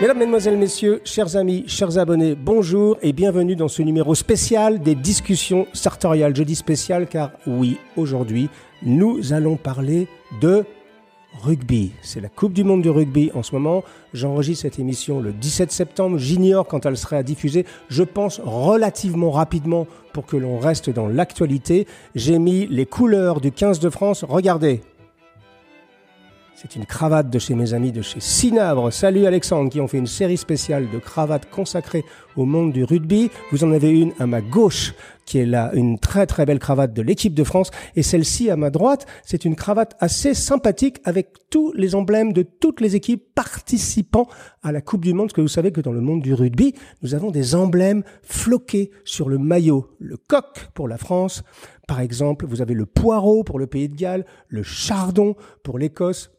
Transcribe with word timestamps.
Mesdames, 0.00 0.18
Mesdemoiselles, 0.18 0.58
Messieurs, 0.58 1.00
chers 1.04 1.36
amis, 1.36 1.64
chers 1.66 1.96
abonnés, 1.96 2.34
bonjour 2.34 2.96
et 3.02 3.12
bienvenue 3.12 3.54
dans 3.54 3.68
ce 3.68 3.82
numéro 3.82 4.14
spécial 4.14 4.80
des 4.80 4.94
discussions 4.94 5.66
sartoriales. 5.72 6.34
Je 6.34 6.42
dis 6.42 6.56
spécial 6.56 7.06
car 7.06 7.32
oui, 7.46 7.78
aujourd'hui, 7.96 8.50
nous 8.82 9.32
allons 9.32 9.56
parler 9.56 10.08
de 10.42 10.64
rugby. 11.42 11.92
C'est 12.02 12.20
la 12.20 12.28
Coupe 12.28 12.52
du 12.52 12.64
Monde 12.64 12.82
du 12.82 12.90
rugby 12.90 13.30
en 13.34 13.42
ce 13.42 13.54
moment. 13.54 13.82
J'enregistre 14.12 14.62
cette 14.62 14.78
émission 14.78 15.20
le 15.20 15.32
17 15.32 15.70
septembre. 15.70 16.18
J'ignore 16.18 16.66
quand 16.66 16.86
elle 16.86 16.96
sera 16.96 17.22
diffusée. 17.22 17.64
Je 17.88 18.02
pense 18.02 18.40
relativement 18.44 19.30
rapidement 19.30 19.86
pour 20.12 20.26
que 20.26 20.36
l'on 20.36 20.58
reste 20.58 20.90
dans 20.90 21.06
l'actualité. 21.06 21.86
J'ai 22.14 22.38
mis 22.38 22.66
les 22.66 22.86
couleurs 22.86 23.40
du 23.40 23.52
15 23.52 23.80
de 23.80 23.90
France. 23.90 24.24
Regardez, 24.28 24.82
c'est 26.62 26.76
une 26.76 26.84
cravate 26.84 27.30
de 27.30 27.38
chez 27.38 27.54
mes 27.54 27.72
amis 27.72 27.90
de 27.90 28.02
chez 28.02 28.20
Sinabre. 28.20 28.92
Salut 28.92 29.24
Alexandre, 29.24 29.70
qui 29.70 29.80
ont 29.80 29.88
fait 29.88 29.96
une 29.96 30.06
série 30.06 30.36
spéciale 30.36 30.90
de 30.90 30.98
cravates 30.98 31.48
consacrées 31.48 32.04
au 32.36 32.44
monde 32.44 32.70
du 32.70 32.84
rugby. 32.84 33.30
Vous 33.50 33.64
en 33.64 33.72
avez 33.72 33.88
une 33.88 34.12
à 34.18 34.26
ma 34.26 34.42
gauche, 34.42 34.92
qui 35.24 35.38
est 35.38 35.46
là, 35.46 35.70
une 35.72 35.98
très 35.98 36.26
très 36.26 36.44
belle 36.44 36.58
cravate 36.58 36.92
de 36.92 37.00
l'équipe 37.00 37.32
de 37.32 37.44
France. 37.44 37.70
Et 37.96 38.02
celle-ci 38.02 38.50
à 38.50 38.56
ma 38.56 38.68
droite, 38.68 39.06
c'est 39.24 39.46
une 39.46 39.56
cravate 39.56 39.96
assez 40.00 40.34
sympathique 40.34 41.00
avec 41.04 41.30
tous 41.48 41.72
les 41.72 41.94
emblèmes 41.94 42.34
de 42.34 42.42
toutes 42.42 42.82
les 42.82 42.94
équipes 42.94 43.34
participant 43.34 44.28
à 44.62 44.70
la 44.70 44.82
Coupe 44.82 45.02
du 45.02 45.14
Monde. 45.14 45.28
Parce 45.28 45.36
que 45.36 45.40
vous 45.40 45.48
savez 45.48 45.72
que 45.72 45.80
dans 45.80 45.92
le 45.92 46.02
monde 46.02 46.20
du 46.20 46.34
rugby, 46.34 46.74
nous 47.00 47.14
avons 47.14 47.30
des 47.30 47.54
emblèmes 47.54 48.02
floqués 48.22 48.90
sur 49.06 49.30
le 49.30 49.38
maillot. 49.38 49.96
Le 49.98 50.18
coq 50.18 50.68
pour 50.74 50.88
la 50.88 50.98
France. 50.98 51.42
Par 51.88 52.00
exemple, 52.00 52.44
vous 52.44 52.60
avez 52.60 52.74
le 52.74 52.84
poireau 52.84 53.44
pour 53.44 53.58
le 53.58 53.66
pays 53.66 53.88
de 53.88 53.96
Galles, 53.96 54.26
le 54.48 54.62
chardon 54.62 55.36
pour 55.64 55.78
l'Écosse, 55.78 56.30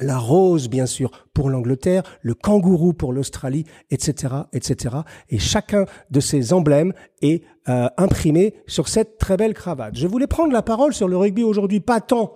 la 0.00 0.18
rose, 0.18 0.68
bien 0.68 0.86
sûr, 0.86 1.10
pour 1.32 1.50
l'Angleterre, 1.50 2.02
le 2.22 2.34
kangourou 2.34 2.92
pour 2.92 3.12
l'Australie, 3.12 3.64
etc., 3.90 4.34
etc. 4.52 4.96
Et 5.30 5.38
chacun 5.38 5.86
de 6.10 6.20
ces 6.20 6.52
emblèmes 6.52 6.92
est 7.22 7.44
euh, 7.68 7.88
imprimé 7.96 8.54
sur 8.66 8.88
cette 8.88 9.18
très 9.18 9.36
belle 9.36 9.54
cravate. 9.54 9.96
Je 9.96 10.06
voulais 10.06 10.26
prendre 10.26 10.52
la 10.52 10.62
parole 10.62 10.92
sur 10.94 11.08
le 11.08 11.16
rugby 11.16 11.44
aujourd'hui, 11.44 11.80
pas 11.80 12.00
tant 12.00 12.32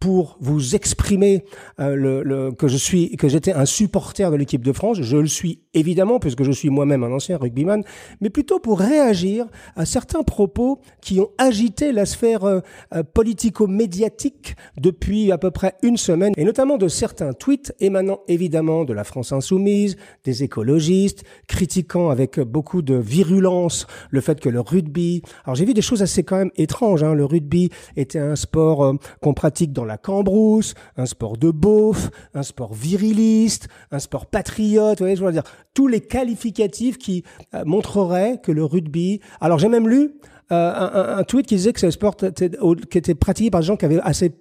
pour 0.00 0.36
vous 0.40 0.76
exprimer 0.76 1.44
euh, 1.80 2.22
le, 2.22 2.52
que 2.52 2.68
je 2.68 2.76
suis 2.76 3.16
que 3.16 3.28
j'étais 3.28 3.52
un 3.52 3.64
supporter 3.64 4.30
de 4.30 4.36
l'équipe 4.36 4.64
de 4.64 4.72
France. 4.72 4.98
Je 5.00 5.16
le 5.16 5.26
suis 5.26 5.62
évidemment 5.74 6.20
puisque 6.20 6.44
je 6.44 6.52
suis 6.52 6.70
moi-même 6.70 7.02
un 7.02 7.10
ancien 7.10 7.36
rugbyman, 7.36 7.82
mais 8.20 8.30
plutôt 8.30 8.60
pour 8.60 8.78
réagir 8.78 9.46
à 9.74 9.86
certains 9.86 10.22
propos 10.22 10.80
qui 11.00 11.18
ont 11.18 11.30
agité 11.38 11.90
la 11.92 12.06
sphère 12.06 12.44
euh, 12.44 12.60
euh, 12.94 13.02
politico-médiatique 13.02 14.54
depuis 14.76 15.32
à 15.32 15.38
peu 15.38 15.50
près 15.50 15.74
une 15.82 15.96
semaine, 15.96 16.32
et 16.36 16.44
notamment 16.44 16.76
de 16.76 16.86
certains 16.86 17.32
tweets 17.32 17.74
émanant 17.80 18.20
évidemment 18.28 18.84
de 18.84 18.92
la 18.92 19.02
France 19.02 19.32
insoumise, 19.32 19.96
des 20.22 20.44
écologistes, 20.44 21.24
critiquant 21.48 22.10
avec 22.10 22.38
beaucoup 22.38 22.82
de 22.82 22.94
virulence 22.94 23.86
le 24.10 24.20
fait 24.20 24.38
que 24.40 24.48
le 24.48 24.60
rugby. 24.60 25.22
Alors 25.44 25.56
j'ai 25.56 25.64
vu 25.64 25.74
des 25.74 25.82
choses 25.82 26.02
assez 26.02 26.22
quand 26.22 26.36
même 26.36 26.52
étranges. 26.56 27.02
Hein. 27.02 27.14
Le 27.14 27.24
rugby 27.24 27.70
était 27.96 28.20
un 28.20 28.36
sport 28.36 28.94
qu'on 29.20 29.34
pratique 29.34 29.72
dans 29.72 29.87
la 29.88 29.98
cambrousse, 29.98 30.74
un 30.96 31.06
sport 31.06 31.36
de 31.36 31.50
beauf, 31.50 32.10
un 32.34 32.42
sport 32.42 32.74
viriliste, 32.74 33.68
un 33.90 33.98
sport 33.98 34.26
patriote, 34.26 34.98
vous 34.98 35.04
voyez, 35.04 35.16
je 35.16 35.24
veux 35.24 35.32
dire, 35.32 35.42
tous 35.74 35.88
les 35.88 36.00
qualificatifs 36.00 36.98
qui 36.98 37.24
euh, 37.54 37.64
montreraient 37.64 38.40
que 38.42 38.52
le 38.52 38.64
rugby. 38.64 39.20
Alors 39.40 39.58
j'ai 39.58 39.68
même 39.68 39.88
lu 39.88 40.12
euh, 40.52 40.72
un, 40.72 41.18
un, 41.18 41.24
tweet 41.24 41.46
qui 41.46 41.56
disait 41.56 41.72
que 41.72 41.80
ce 41.80 41.90
sport 41.90 42.14
était, 42.22 42.50
qui 42.90 42.98
était 42.98 43.14
pratiqué 43.14 43.50
par 43.50 43.60
des 43.60 43.66
gens 43.66 43.76
qui 43.76 43.84
avaient 43.84 44.00
assez 44.00 44.32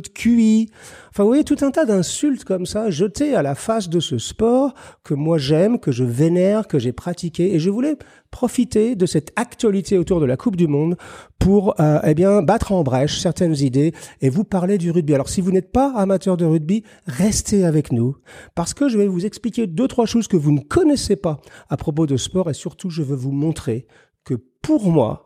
de 0.00 0.08
QI. 0.08 0.70
Enfin, 1.10 1.22
vous 1.22 1.28
voyez, 1.28 1.44
tout 1.44 1.56
un 1.62 1.70
tas 1.70 1.84
d'insultes 1.84 2.44
comme 2.44 2.66
ça 2.66 2.90
jetées 2.90 3.34
à 3.34 3.42
la 3.42 3.54
face 3.54 3.88
de 3.88 4.00
ce 4.00 4.18
sport 4.18 4.74
que 5.02 5.14
moi 5.14 5.38
j'aime, 5.38 5.78
que 5.78 5.92
je 5.92 6.04
vénère, 6.04 6.66
que 6.66 6.78
j'ai 6.78 6.92
pratiqué. 6.92 7.54
Et 7.54 7.58
je 7.58 7.70
voulais 7.70 7.96
profiter 8.30 8.96
de 8.96 9.06
cette 9.06 9.32
actualité 9.36 9.96
autour 9.96 10.20
de 10.20 10.26
la 10.26 10.36
Coupe 10.36 10.56
du 10.56 10.66
Monde 10.66 10.96
pour, 11.38 11.80
euh, 11.80 12.00
eh 12.04 12.14
bien, 12.14 12.42
battre 12.42 12.72
en 12.72 12.82
brèche 12.82 13.20
certaines 13.20 13.56
idées 13.56 13.92
et 14.20 14.28
vous 14.28 14.44
parler 14.44 14.78
du 14.78 14.90
rugby. 14.90 15.14
Alors, 15.14 15.28
si 15.28 15.40
vous 15.40 15.52
n'êtes 15.52 15.70
pas 15.70 15.92
amateur 15.94 16.36
de 16.36 16.44
rugby, 16.44 16.82
restez 17.06 17.64
avec 17.64 17.92
nous 17.92 18.16
parce 18.54 18.74
que 18.74 18.88
je 18.88 18.98
vais 18.98 19.06
vous 19.06 19.24
expliquer 19.24 19.66
deux, 19.66 19.86
trois 19.86 20.06
choses 20.06 20.26
que 20.26 20.36
vous 20.36 20.52
ne 20.52 20.60
connaissez 20.60 21.16
pas 21.16 21.40
à 21.68 21.76
propos 21.76 22.06
de 22.06 22.16
sport 22.16 22.50
et 22.50 22.54
surtout, 22.54 22.90
je 22.90 23.02
veux 23.02 23.16
vous 23.16 23.32
montrer 23.32 23.86
que 24.24 24.34
pour 24.62 24.90
moi, 24.90 25.22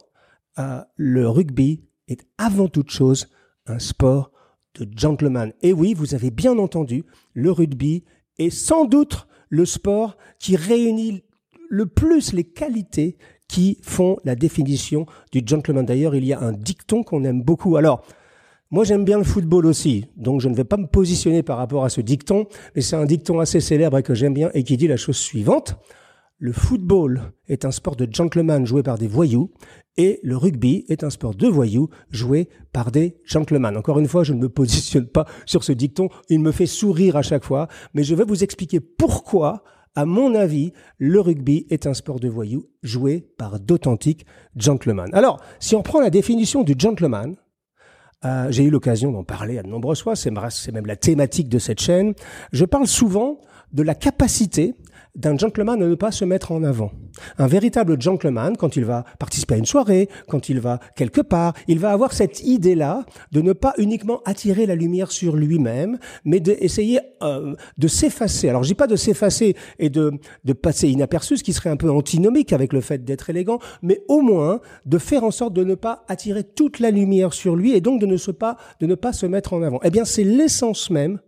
euh, 0.59 0.81
le 0.97 1.29
rugby 1.29 1.85
est 2.09 2.27
avant 2.37 2.69
toute 2.69 2.91
chose 2.91 3.29
un 3.67 3.79
sport 3.79 4.33
de 4.75 4.89
gentleman. 4.97 5.53
Et 5.62 5.73
oui, 5.73 5.95
vous 5.95 6.15
avez 6.15 6.31
bien 6.31 6.59
entendu, 6.59 7.05
le 7.34 7.51
rugby 7.51 8.05
est 8.39 8.51
sans 8.51 8.84
doute 8.84 9.27
le 9.49 9.65
sport 9.65 10.17
qui 10.39 10.56
réunit 10.56 11.23
le 11.69 11.87
plus 11.87 12.33
les 12.33 12.45
qualités 12.45 13.17
qui 13.49 13.79
font 13.83 14.19
la 14.25 14.34
définition 14.34 15.06
du 15.33 15.43
gentleman. 15.45 15.84
D'ailleurs, 15.84 16.15
il 16.15 16.25
y 16.25 16.33
a 16.33 16.41
un 16.41 16.53
dicton 16.53 17.03
qu'on 17.03 17.25
aime 17.25 17.43
beaucoup. 17.43 17.77
Alors, 17.77 18.05
moi 18.71 18.84
j'aime 18.84 19.05
bien 19.05 19.17
le 19.17 19.25
football 19.25 19.65
aussi, 19.65 20.05
donc 20.17 20.43
je 20.43 20.49
ne 20.51 20.55
vais 20.55 20.65
pas 20.65 20.77
me 20.77 20.87
positionner 20.87 21.43
par 21.43 21.56
rapport 21.56 21.85
à 21.85 21.89
ce 21.89 22.03
dicton, 22.03 22.47
mais 22.77 22.83
c'est 22.83 22.97
un 22.97 23.06
dicton 23.06 23.41
assez 23.41 23.61
célèbre 23.61 23.97
et 23.97 24.03
que 24.03 24.15
j'aime 24.15 24.35
bien 24.35 24.50
et 24.53 24.62
qui 24.62 24.77
dit 24.77 24.89
la 24.89 24.99
chose 24.99 25.17
suivante. 25.17 25.79
Le 26.41 26.53
football 26.53 27.32
est 27.49 27.65
un 27.65 27.72
sport 27.72 27.97
de 27.97 28.06
gentleman 28.09 28.65
joué 28.65 28.84
par 28.84 28.97
des 28.97 29.09
voyous 29.09 29.50
et 29.97 30.21
le 30.22 30.37
rugby 30.37 30.84
est 30.88 31.03
un 31.03 31.10
sport 31.10 31.34
de 31.34 31.49
voyous 31.49 31.88
joué 32.10 32.49
par 32.72 32.93
des 32.93 33.16
gentlemen. 33.25 33.76
Encore 33.76 33.99
une 33.99 34.06
fois, 34.06 34.22
je 34.22 34.32
ne 34.34 34.38
me 34.38 34.49
positionne 34.49 35.09
pas 35.09 35.26
sur 35.47 35.65
ce 35.65 35.72
dicton, 35.72 36.09
il 36.28 36.38
me 36.38 36.53
fait 36.53 36.66
sourire 36.66 37.16
à 37.16 37.22
chaque 37.22 37.43
fois, 37.43 37.66
mais 37.93 38.04
je 38.04 38.15
vais 38.15 38.22
vous 38.22 38.44
expliquer 38.44 38.78
pourquoi, 38.78 39.65
à 39.97 40.04
mon 40.04 40.37
avis, 40.37 40.72
le 40.99 41.21
rugby 41.21 41.66
est 41.71 41.88
un 41.88 41.94
sport 41.94 42.21
de 42.21 42.28
voyous 42.28 42.69
joué 42.84 43.26
par 43.37 43.59
d'authentiques 43.59 44.25
gentlemen. 44.55 45.09
Alors, 45.15 45.41
si 45.59 45.75
on 45.75 45.82
prend 45.82 46.00
la 46.00 46.10
définition 46.10 46.62
du 46.62 46.76
gentleman, 46.78 47.34
euh, 48.25 48.47
j'ai 48.50 48.62
eu 48.62 48.70
l'occasion 48.70 49.10
d'en 49.10 49.25
parler 49.25 49.59
à 49.59 49.65
de 49.65 49.69
nombreuses 49.69 50.03
fois, 50.03 50.15
c'est 50.15 50.31
même 50.31 50.87
la 50.87 50.97
thématique 50.97 51.49
de 51.49 51.59
cette 51.59 51.81
chaîne, 51.81 52.15
je 52.53 52.65
parle 52.65 52.87
souvent 52.87 53.41
de 53.72 53.82
la 53.82 53.97
capacité 53.97 54.76
d'un 55.19 55.37
gentleman 55.37 55.83
à 55.83 55.87
ne 55.87 55.95
pas 55.95 56.12
se 56.12 56.25
mettre 56.25 56.53
en 56.53 56.62
avant. 56.62 56.93
Un 57.37 57.49
véritable 57.49 58.01
gentleman, 58.01 58.56
quand 58.56 58.77
il 58.77 58.84
va 58.84 59.05
participer 59.19 59.55
à 59.55 59.59
une 59.59 59.67
soirée, 59.67 60.09
quand 60.29 60.49
il 60.49 60.61
va 60.61 60.79
quelque 60.97 61.21
part, 61.21 61.55
il 61.67 61.79
va 61.79 61.91
avoir 61.91 62.12
cette 62.12 62.43
idée-là 62.45 63.05
de 63.33 63.43
ne 63.43 63.53
pas 63.53 63.75
uniquement 63.79 64.23
attirer 64.25 64.65
la 64.65 64.77
lumière 64.77 65.11
sur 65.11 65.37
lui-même, 65.37 65.99
mais 66.25 66.39
d'essayer 66.41 67.01
euh, 67.23 67.55
de 67.77 67.89
s'effacer. 67.89 68.49
Alors 68.49 68.62
je 68.62 68.69
dis 68.69 68.75
pas 68.75 68.87
de 68.87 68.97
s'effacer 68.97 69.56
et 69.79 69.91
de, 69.91 70.12
de 70.45 70.53
passer 70.53 70.89
inaperçu, 70.89 71.37
ce 71.37 71.45
qui 71.45 71.53
serait 71.53 71.71
un 71.71 71.77
peu 71.77 71.91
antinomique 71.91 72.53
avec 72.53 72.73
le 72.73 72.81
fait 72.81 73.05
d'être 73.05 73.29
élégant, 73.29 73.59
mais 73.83 74.03
au 74.09 74.21
moins 74.21 74.61
de 74.87 74.99
faire 74.99 75.25
en 75.25 75.33
sorte 75.33 75.53
de 75.55 75.65
ne 75.65 75.75
pas 75.75 76.05
attirer 76.09 76.45
toute 76.45 76.79
la 76.79 76.93
lumière 76.93 77.33
sur 77.33 77.56
lui 77.56 77.75
et 77.75 77.81
donc 77.81 78.00
de 78.00 78.06
ne, 78.06 78.17
se 78.17 78.31
pas, 78.31 78.56
de 78.81 78.87
ne 78.87 78.95
pas 78.95 79.12
se 79.12 79.27
mettre 79.27 79.53
en 79.53 79.62
avant. 79.62 79.81
Eh 79.83 79.91
bien 79.91 80.05
c'est 80.05 80.25
l'essence 80.25 80.91
même 80.91 81.19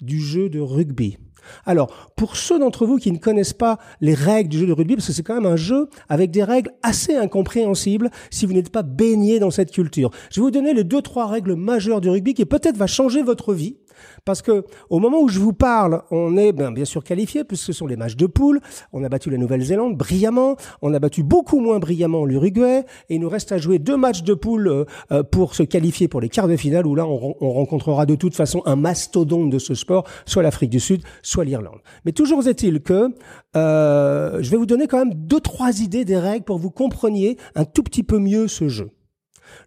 du 0.00 0.20
jeu 0.20 0.48
de 0.48 0.60
rugby. 0.60 1.18
Alors, 1.66 2.10
pour 2.16 2.36
ceux 2.36 2.58
d'entre 2.58 2.86
vous 2.86 2.96
qui 2.96 3.12
ne 3.12 3.18
connaissent 3.18 3.52
pas 3.52 3.78
les 4.00 4.14
règles 4.14 4.48
du 4.48 4.58
jeu 4.58 4.66
de 4.66 4.72
rugby, 4.72 4.96
parce 4.96 5.06
que 5.06 5.12
c'est 5.12 5.22
quand 5.22 5.34
même 5.34 5.50
un 5.50 5.56
jeu 5.56 5.88
avec 6.08 6.30
des 6.30 6.44
règles 6.44 6.70
assez 6.82 7.16
incompréhensibles 7.16 8.10
si 8.30 8.46
vous 8.46 8.52
n'êtes 8.52 8.70
pas 8.70 8.82
baigné 8.82 9.38
dans 9.38 9.50
cette 9.50 9.70
culture, 9.70 10.10
je 10.30 10.40
vais 10.40 10.44
vous 10.44 10.50
donner 10.50 10.74
les 10.74 10.84
deux, 10.84 11.02
trois 11.02 11.26
règles 11.26 11.54
majeures 11.54 12.00
du 12.00 12.10
rugby 12.10 12.34
qui 12.34 12.44
peut-être 12.44 12.76
va 12.76 12.86
changer 12.86 13.22
votre 13.22 13.54
vie 13.54 13.76
parce 14.24 14.42
que 14.42 14.64
au 14.90 14.98
moment 14.98 15.20
où 15.20 15.28
je 15.28 15.40
vous 15.40 15.52
parle, 15.52 16.02
on 16.10 16.36
est 16.36 16.52
ben, 16.52 16.72
bien 16.72 16.84
sûr 16.84 17.04
qualifié, 17.04 17.44
puisque 17.44 17.64
ce 17.64 17.72
sont 17.72 17.86
les 17.86 17.96
matchs 17.96 18.16
de 18.16 18.26
poule. 18.26 18.60
On 18.92 19.02
a 19.04 19.08
battu 19.08 19.30
la 19.30 19.38
Nouvelle-Zélande 19.38 19.96
brillamment. 19.96 20.56
On 20.80 20.92
a 20.94 20.98
battu 20.98 21.22
beaucoup 21.22 21.60
moins 21.60 21.78
brillamment 21.78 22.24
l'Uruguay. 22.24 22.84
Et 23.08 23.16
il 23.16 23.20
nous 23.20 23.28
reste 23.28 23.52
à 23.52 23.58
jouer 23.58 23.78
deux 23.78 23.96
matchs 23.96 24.22
de 24.22 24.34
poule 24.34 24.68
euh, 24.68 24.84
euh, 25.10 25.22
pour 25.22 25.54
se 25.54 25.62
qualifier 25.62 26.08
pour 26.08 26.20
les 26.20 26.28
quarts 26.28 26.48
de 26.48 26.56
finale, 26.56 26.86
où 26.86 26.94
là, 26.94 27.06
on, 27.06 27.52
rencontrera 27.52 28.06
de 28.06 28.14
toute 28.14 28.34
façon 28.34 28.62
un 28.66 28.76
mastodonte 28.76 29.50
de 29.50 29.58
ce 29.58 29.74
sport, 29.74 30.04
soit 30.26 30.42
l'Afrique 30.42 30.70
du 30.70 30.80
Sud, 30.80 31.02
soit 31.22 31.44
l'Irlande. 31.44 31.80
Mais 32.04 32.12
toujours 32.12 32.46
est-il 32.46 32.80
que 32.80 33.14
euh, 33.56 34.38
je 34.42 34.50
vais 34.50 34.56
vous 34.56 34.66
donner 34.66 34.86
quand 34.86 34.98
même 34.98 35.14
deux, 35.14 35.40
trois 35.40 35.80
idées 35.80 36.04
des 36.04 36.18
règles 36.18 36.44
pour 36.44 36.56
que 36.56 36.62
vous 36.62 36.70
compreniez 36.70 37.36
un 37.54 37.64
tout 37.64 37.82
petit 37.82 38.02
peu 38.02 38.18
mieux 38.18 38.48
ce 38.48 38.68
jeu. 38.68 38.90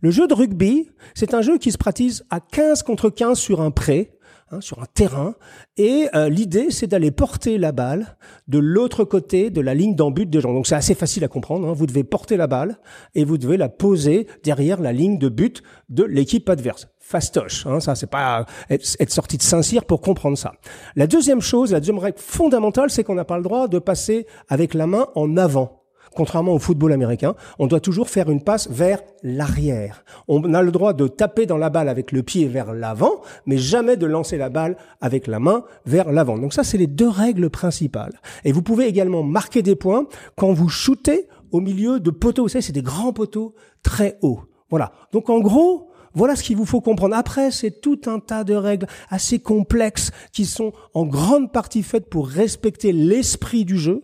Le 0.02 0.12
jeu 0.12 0.28
de 0.28 0.34
rugby, 0.34 0.90
c'est 1.14 1.34
un 1.34 1.42
jeu 1.42 1.58
qui 1.58 1.72
se 1.72 1.78
pratique 1.78 2.22
à 2.30 2.40
15 2.40 2.84
contre 2.84 3.10
15 3.10 3.38
sur 3.38 3.62
un 3.62 3.72
pré 3.72 4.12
hein, 4.56 4.62
sur 4.62 4.82
un 4.82 4.86
terrain, 4.94 5.36
et 5.78 6.08
euh, 6.16 6.30
l'idée 6.30 6.72
c'est 6.72 6.88
d'aller 6.88 7.12
porter 7.12 7.58
la 7.58 7.72
balle 7.72 8.18
de 8.48 8.60
l'autre 8.60 9.04
côté 9.04 9.50
de 9.50 9.62
la 9.62 9.74
ligne 9.74 9.96
d'embut 9.96 10.26
des 10.26 10.42
gens. 10.42 10.54
Donc 10.54 10.68
c'est 10.68 10.76
assez 10.76 10.96
facile 10.96 11.24
à 11.24 11.28
comprendre. 11.28 11.68
Hein. 11.68 11.74
Vous 11.74 11.86
devez 11.86 12.04
porter 12.04 12.38
la 12.38 12.48
balle 12.48 12.80
et 13.14 13.26
vous 13.26 13.38
devez 13.38 13.58
la 13.58 13.70
poser 13.70 14.28
derrière 14.44 14.82
la 14.82 14.94
ligne 14.94 15.18
de 15.18 15.30
but 15.30 15.62
de 15.90 16.04
l'équipe 16.04 16.50
adverse. 16.50 16.88
Fastoche, 17.00 17.68
hein, 17.68 17.80
ça 17.80 17.94
c'est 17.94 18.10
pas 18.10 18.48
être 18.70 19.12
sorti 19.12 19.38
de 19.38 19.44
Saint-Cyr 19.44 19.86
pour 19.86 20.02
comprendre 20.02 20.38
ça. 20.38 20.54
La 20.96 21.06
deuxième 21.06 21.42
chose, 21.42 21.72
la 21.72 21.80
deuxième 21.80 22.00
règle 22.00 22.18
fondamentale, 22.20 22.90
c'est 22.90 23.04
qu'on 23.04 23.14
n'a 23.14 23.26
pas 23.26 23.38
le 23.38 23.44
droit 23.44 23.68
de 23.68 23.78
passer 23.78 24.26
avec 24.50 24.74
la 24.74 24.88
main 24.88 25.08
en 25.14 25.38
avant 25.38 25.85
contrairement 26.16 26.54
au 26.54 26.60
football 26.60 26.92
américain, 26.92 27.36
on 27.60 27.68
doit 27.68 27.80
toujours 27.80 28.10
faire 28.10 28.30
une 28.30 28.42
passe 28.42 28.70
vers 28.70 29.02
l'arrière. 29.24 30.04
On 30.28 30.54
a 30.54 30.62
le 30.62 30.72
droit 30.72 30.94
de 30.94 31.08
taper 31.08 31.46
dans 31.46 31.58
la 31.58 31.70
balle 31.70 31.90
avec 31.90 32.12
le 32.12 32.24
pied 32.24 32.48
vers 32.48 32.74
l'avant, 32.74 33.22
mais 33.46 33.58
jamais 33.58 33.98
de 33.98 34.06
lancer 34.06 34.38
la 34.38 34.50
balle 34.50 34.78
avec 35.02 35.28
la 35.28 35.40
main 35.40 35.64
vers 35.86 36.12
l'avant. 36.12 36.38
Donc 36.38 36.54
ça, 36.54 36.64
c'est 36.64 36.78
les 36.78 36.88
deux 36.88 37.10
règles 37.10 37.50
principales. 37.50 38.20
Et 38.44 38.52
vous 38.52 38.62
pouvez 38.62 38.86
également 38.88 39.24
marquer 39.24 39.62
des 39.62 39.76
points 39.76 40.08
quand 40.36 40.54
vous 40.54 40.70
shootez 40.70 41.28
au 41.52 41.60
milieu 41.60 42.00
de 42.00 42.12
poteaux. 42.12 42.44
Vous 42.44 42.50
savez, 42.50 42.62
c'est 42.62 42.72
des 42.72 42.82
grands 42.82 43.14
poteaux 43.14 43.54
très 43.84 44.18
hauts. 44.22 44.42
Voilà. 44.70 44.92
Donc 45.12 45.30
en 45.30 45.40
gros, 45.40 45.92
voilà 46.14 46.36
ce 46.36 46.44
qu'il 46.44 46.56
vous 46.56 46.66
faut 46.66 46.82
comprendre. 46.82 47.16
Après, 47.16 47.52
c'est 47.52 47.82
tout 47.82 48.00
un 48.06 48.20
tas 48.20 48.44
de 48.44 48.56
règles 48.56 48.88
assez 49.10 49.40
complexes 49.40 50.12
qui 50.32 50.46
sont 50.46 50.72
en 50.94 51.06
grande 51.06 51.52
partie 51.52 51.84
faites 51.84 52.10
pour 52.10 52.28
respecter 52.28 52.94
l'esprit 52.94 53.66
du 53.66 53.78
jeu 53.78 54.04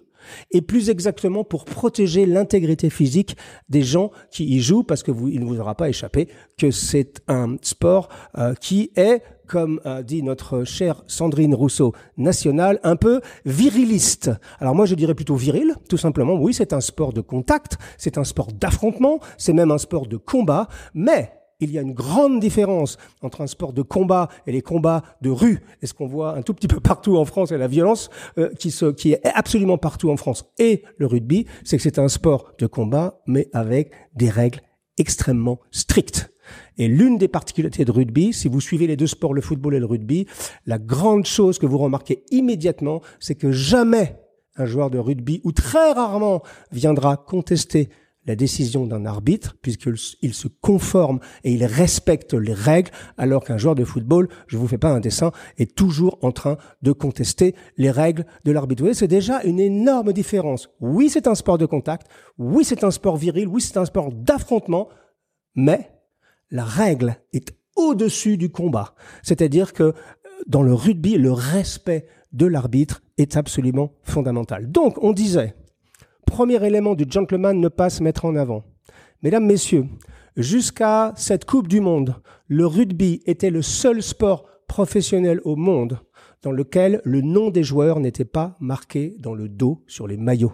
et 0.51 0.61
plus 0.61 0.89
exactement 0.89 1.43
pour 1.43 1.65
protéger 1.65 2.25
l'intégrité 2.25 2.89
physique 2.89 3.37
des 3.69 3.81
gens 3.81 4.11
qui 4.31 4.45
y 4.45 4.59
jouent, 4.59 4.83
parce 4.83 5.03
que 5.03 5.11
vous, 5.11 5.29
il 5.29 5.39
ne 5.39 5.45
vous 5.45 5.59
aura 5.59 5.75
pas 5.75 5.89
échappé 5.89 6.27
que 6.57 6.71
c'est 6.71 7.21
un 7.27 7.55
sport 7.61 8.09
euh, 8.37 8.53
qui 8.55 8.91
est, 8.95 9.21
comme 9.47 9.81
euh, 9.85 10.01
dit 10.01 10.23
notre 10.23 10.63
chère 10.63 11.03
Sandrine 11.07 11.53
Rousseau 11.53 11.93
nationale, 12.17 12.79
un 12.83 12.95
peu 12.95 13.21
viriliste. 13.45 14.31
Alors 14.59 14.75
moi 14.75 14.85
je 14.85 14.95
dirais 14.95 15.15
plutôt 15.15 15.35
viril, 15.35 15.75
tout 15.89 15.97
simplement. 15.97 16.35
Oui, 16.35 16.53
c'est 16.53 16.73
un 16.73 16.81
sport 16.81 17.13
de 17.13 17.21
contact, 17.21 17.77
c'est 17.97 18.17
un 18.17 18.23
sport 18.23 18.51
d'affrontement, 18.51 19.19
c'est 19.37 19.53
même 19.53 19.71
un 19.71 19.77
sport 19.77 20.07
de 20.07 20.17
combat, 20.17 20.67
mais 20.93 21.31
il 21.61 21.71
y 21.71 21.77
a 21.77 21.81
une 21.81 21.93
grande 21.93 22.39
différence 22.39 22.97
entre 23.21 23.41
un 23.41 23.47
sport 23.47 23.71
de 23.71 23.81
combat 23.81 24.27
et 24.47 24.51
les 24.51 24.61
combats 24.61 25.03
de 25.21 25.29
rue, 25.29 25.61
et 25.81 25.87
ce 25.87 25.93
qu'on 25.93 26.07
voit 26.07 26.35
un 26.35 26.41
tout 26.41 26.53
petit 26.53 26.67
peu 26.67 26.79
partout 26.79 27.17
en 27.17 27.25
France, 27.25 27.51
et 27.51 27.57
la 27.57 27.67
violence 27.67 28.09
euh, 28.37 28.49
qui, 28.55 28.71
se, 28.71 28.87
qui 28.87 29.13
est 29.13 29.21
absolument 29.23 29.77
partout 29.77 30.09
en 30.09 30.17
France, 30.17 30.45
et 30.57 30.83
le 30.97 31.05
rugby, 31.05 31.45
c'est 31.63 31.77
que 31.77 31.83
c'est 31.83 31.99
un 31.99 32.09
sport 32.09 32.53
de 32.57 32.67
combat, 32.67 33.21
mais 33.27 33.47
avec 33.53 33.91
des 34.15 34.29
règles 34.29 34.61
extrêmement 34.97 35.59
strictes. 35.71 36.33
Et 36.77 36.87
l'une 36.87 37.17
des 37.17 37.27
particularités 37.27 37.85
de 37.85 37.91
rugby, 37.91 38.33
si 38.33 38.47
vous 38.47 38.59
suivez 38.59 38.87
les 38.87 38.97
deux 38.97 39.07
sports, 39.07 39.33
le 39.33 39.41
football 39.41 39.75
et 39.75 39.79
le 39.79 39.85
rugby, 39.85 40.27
la 40.65 40.79
grande 40.79 41.25
chose 41.25 41.59
que 41.59 41.65
vous 41.65 41.77
remarquez 41.77 42.23
immédiatement, 42.31 43.01
c'est 43.19 43.35
que 43.35 43.51
jamais 43.51 44.17
un 44.57 44.65
joueur 44.65 44.89
de 44.89 44.97
rugby, 44.97 45.41
ou 45.43 45.51
très 45.51 45.93
rarement, 45.93 46.41
viendra 46.71 47.15
contester 47.17 47.89
la 48.25 48.35
décision 48.35 48.85
d'un 48.85 49.05
arbitre, 49.05 49.57
puisqu'il 49.61 50.33
se 50.33 50.47
conforme 50.47 51.19
et 51.43 51.53
il 51.53 51.65
respecte 51.65 52.33
les 52.33 52.53
règles, 52.53 52.91
alors 53.17 53.43
qu'un 53.43 53.57
joueur 53.57 53.75
de 53.75 53.83
football, 53.83 54.29
je 54.47 54.57
vous 54.57 54.67
fais 54.67 54.77
pas 54.77 54.91
un 54.91 54.99
dessin, 54.99 55.31
est 55.57 55.75
toujours 55.75 56.19
en 56.21 56.31
train 56.31 56.57
de 56.81 56.91
contester 56.91 57.55
les 57.77 57.91
règles 57.91 58.25
de 58.45 58.51
l'arbitre. 58.51 58.81
Vous 58.81 58.85
voyez, 58.85 58.95
c'est 58.95 59.07
déjà 59.07 59.41
une 59.43 59.59
énorme 59.59 60.13
différence. 60.13 60.69
Oui, 60.79 61.09
c'est 61.09 61.27
un 61.27 61.35
sport 61.35 61.57
de 61.57 61.65
contact, 61.65 62.07
oui, 62.37 62.63
c'est 62.63 62.83
un 62.83 62.91
sport 62.91 63.17
viril, 63.17 63.47
oui, 63.47 63.61
c'est 63.61 63.77
un 63.77 63.85
sport 63.85 64.11
d'affrontement, 64.11 64.89
mais 65.55 65.89
la 66.51 66.63
règle 66.63 67.17
est 67.33 67.55
au-dessus 67.75 68.37
du 68.37 68.49
combat. 68.49 68.93
C'est-à-dire 69.23 69.73
que 69.73 69.83
euh, 69.83 69.93
dans 70.47 70.61
le 70.61 70.73
rugby, 70.73 71.17
le 71.17 71.31
respect 71.31 72.07
de 72.33 72.45
l'arbitre 72.45 73.01
est 73.17 73.37
absolument 73.37 73.93
fondamental. 74.03 74.71
Donc, 74.71 75.01
on 75.03 75.13
disait, 75.13 75.55
premier 76.25 76.65
élément 76.65 76.95
du 76.95 77.05
gentleman 77.07 77.59
ne 77.59 77.67
pas 77.67 77.89
se 77.89 78.03
mettre 78.03 78.25
en 78.25 78.35
avant. 78.35 78.63
Mesdames, 79.23 79.45
Messieurs, 79.45 79.85
jusqu'à 80.35 81.13
cette 81.15 81.45
Coupe 81.45 81.67
du 81.67 81.79
Monde, 81.79 82.15
le 82.47 82.65
rugby 82.65 83.21
était 83.25 83.49
le 83.49 83.61
seul 83.61 84.01
sport 84.01 84.45
professionnel 84.67 85.41
au 85.43 85.55
monde 85.55 85.99
dans 86.41 86.51
lequel 86.51 87.01
le 87.03 87.21
nom 87.21 87.49
des 87.49 87.63
joueurs 87.63 87.99
n'était 87.99 88.25
pas 88.25 88.55
marqué 88.59 89.15
dans 89.19 89.33
le 89.33 89.47
dos 89.47 89.83
sur 89.87 90.07
les 90.07 90.17
maillots. 90.17 90.53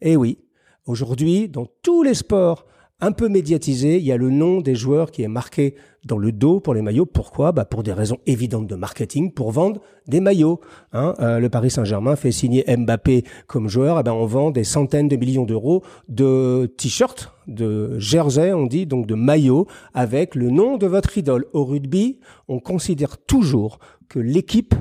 Eh 0.00 0.16
oui, 0.16 0.38
aujourd'hui, 0.86 1.48
dans 1.48 1.66
tous 1.82 2.02
les 2.02 2.14
sports 2.14 2.66
un 3.00 3.12
peu 3.12 3.28
médiatisé, 3.28 3.98
il 3.98 4.04
y 4.04 4.12
a 4.12 4.16
le 4.16 4.30
nom 4.30 4.60
des 4.60 4.74
joueurs 4.74 5.10
qui 5.10 5.22
est 5.22 5.28
marqué 5.28 5.74
dans 6.04 6.18
le 6.18 6.32
dos 6.32 6.60
pour 6.60 6.74
les 6.74 6.82
maillots. 6.82 7.06
Pourquoi 7.06 7.52
bah 7.52 7.64
Pour 7.64 7.82
des 7.82 7.92
raisons 7.92 8.18
évidentes 8.26 8.66
de 8.66 8.74
marketing, 8.74 9.32
pour 9.32 9.52
vendre 9.52 9.80
des 10.06 10.20
maillots. 10.20 10.60
Hein. 10.92 11.14
Euh, 11.20 11.38
le 11.38 11.48
Paris 11.48 11.70
Saint-Germain 11.70 12.16
fait 12.16 12.32
signer 12.32 12.64
Mbappé 12.68 13.24
comme 13.46 13.68
joueur, 13.68 13.98
eh 13.98 14.02
ben 14.02 14.12
on 14.12 14.26
vend 14.26 14.50
des 14.50 14.64
centaines 14.64 15.08
de 15.08 15.16
millions 15.16 15.44
d'euros 15.44 15.82
de 16.08 16.72
t-shirts, 16.78 17.32
de 17.46 17.98
jerseys, 17.98 18.52
on 18.52 18.66
dit, 18.66 18.86
donc 18.86 19.06
de 19.06 19.14
maillots, 19.14 19.66
avec 19.94 20.34
le 20.34 20.50
nom 20.50 20.76
de 20.76 20.86
votre 20.86 21.16
idole. 21.18 21.46
Au 21.52 21.64
rugby, 21.64 22.20
on 22.48 22.60
considère 22.60 23.18
toujours 23.18 23.78
que 24.08 24.18
l'équipe 24.18 24.74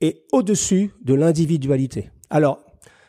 est 0.00 0.24
au-dessus 0.32 0.92
de 1.02 1.14
l'individualité. 1.14 2.10
Alors, 2.30 2.63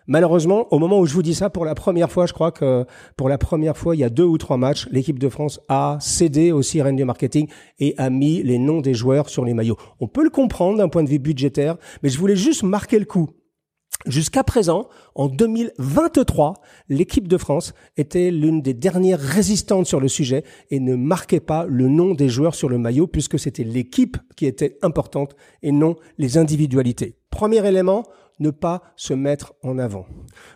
Malheureusement, 0.08 0.68
au 0.72 0.78
moment 0.78 1.00
où 1.00 1.06
je 1.06 1.14
vous 1.14 1.24
dis 1.24 1.34
ça, 1.34 1.50
pour 1.50 1.66
la 1.66 1.74
première 1.74 2.12
fois, 2.12 2.28
je 2.28 2.34
crois 2.34 2.52
que 2.52 2.86
pour 3.18 3.28
la 3.28 3.40
première 3.40 3.76
fois, 3.76 3.96
il 3.96 4.00
y 4.00 4.04
a 4.04 4.10
deux 4.10 4.24
ou 4.24 4.38
trois 4.38 4.58
matchs, 4.58 4.88
l'équipe 4.92 5.18
de 5.18 5.30
France 5.30 5.60
a 5.68 5.98
cédé 6.00 6.52
aux 6.52 6.62
sirènes 6.62 6.96
du 6.96 7.06
marketing 7.06 7.48
et 7.80 7.96
a 7.98 8.12
mis 8.12 8.44
les 8.44 8.60
noms 8.60 8.82
des 8.82 8.94
joueurs 8.94 9.30
sur 9.30 9.46
les 9.46 9.54
maillots. 9.54 9.78
On 10.00 10.08
peut 10.08 10.24
le 10.24 10.30
comprendre 10.30 10.78
d'un 10.78 10.90
point 10.90 11.04
de 11.04 11.10
vue 11.10 11.20
budgétaire, 11.20 11.78
mais 12.04 12.10
je 12.10 12.20
voulais 12.20 12.36
juste 12.36 12.62
marquer 12.62 13.00
le 13.00 13.06
coup. 13.06 13.30
Jusqu'à 14.06 14.44
présent, 14.44 14.88
en 15.16 15.28
2023, 15.28 16.54
l'équipe 16.90 17.28
de 17.28 17.38
France 17.38 17.74
était 17.98 18.30
l'une 18.30 18.62
des 18.62 18.76
dernières 18.76 19.20
résistantes 19.20 19.88
sur 19.88 20.00
le 20.00 20.08
sujet 20.08 20.44
et 20.70 20.80
ne 20.80 20.96
marquait 20.96 21.40
pas 21.40 21.66
le 21.68 21.88
nom 21.88 22.14
des 22.14 22.30
joueurs 22.30 22.54
sur 22.54 22.70
le 22.70 22.78
maillot 22.78 23.08
puisque 23.08 23.40
c'était 23.40 23.64
l'équipe 23.64 24.18
qui 24.36 24.46
était 24.46 24.78
importante 24.84 25.36
et 25.64 25.72
non 25.72 25.96
les 26.20 26.38
individualités. 26.38 27.18
Premier 27.32 27.68
élément, 27.68 28.04
ne 28.40 28.50
pas 28.50 28.82
se 28.96 29.14
mettre 29.14 29.54
en 29.64 29.78
avant. 29.78 30.06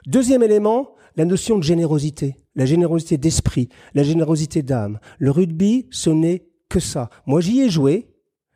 Deuxième 0.06 0.44
élément, 0.44 0.96
la 1.16 1.26
notion 1.26 1.58
de 1.58 1.64
générosité, 1.64 2.36
la 2.56 2.66
générosité 2.66 3.18
d'esprit, 3.18 3.70
la 3.94 4.04
générosité 4.04 4.62
d'âme. 4.64 5.00
Le 5.18 5.32
rugby, 5.32 5.88
ce 5.92 6.10
n'est 6.10 6.48
que 6.70 6.80
ça. 6.80 7.10
Moi, 7.26 7.42
j'y 7.42 7.62
ai 7.62 7.70
joué. 7.70 8.08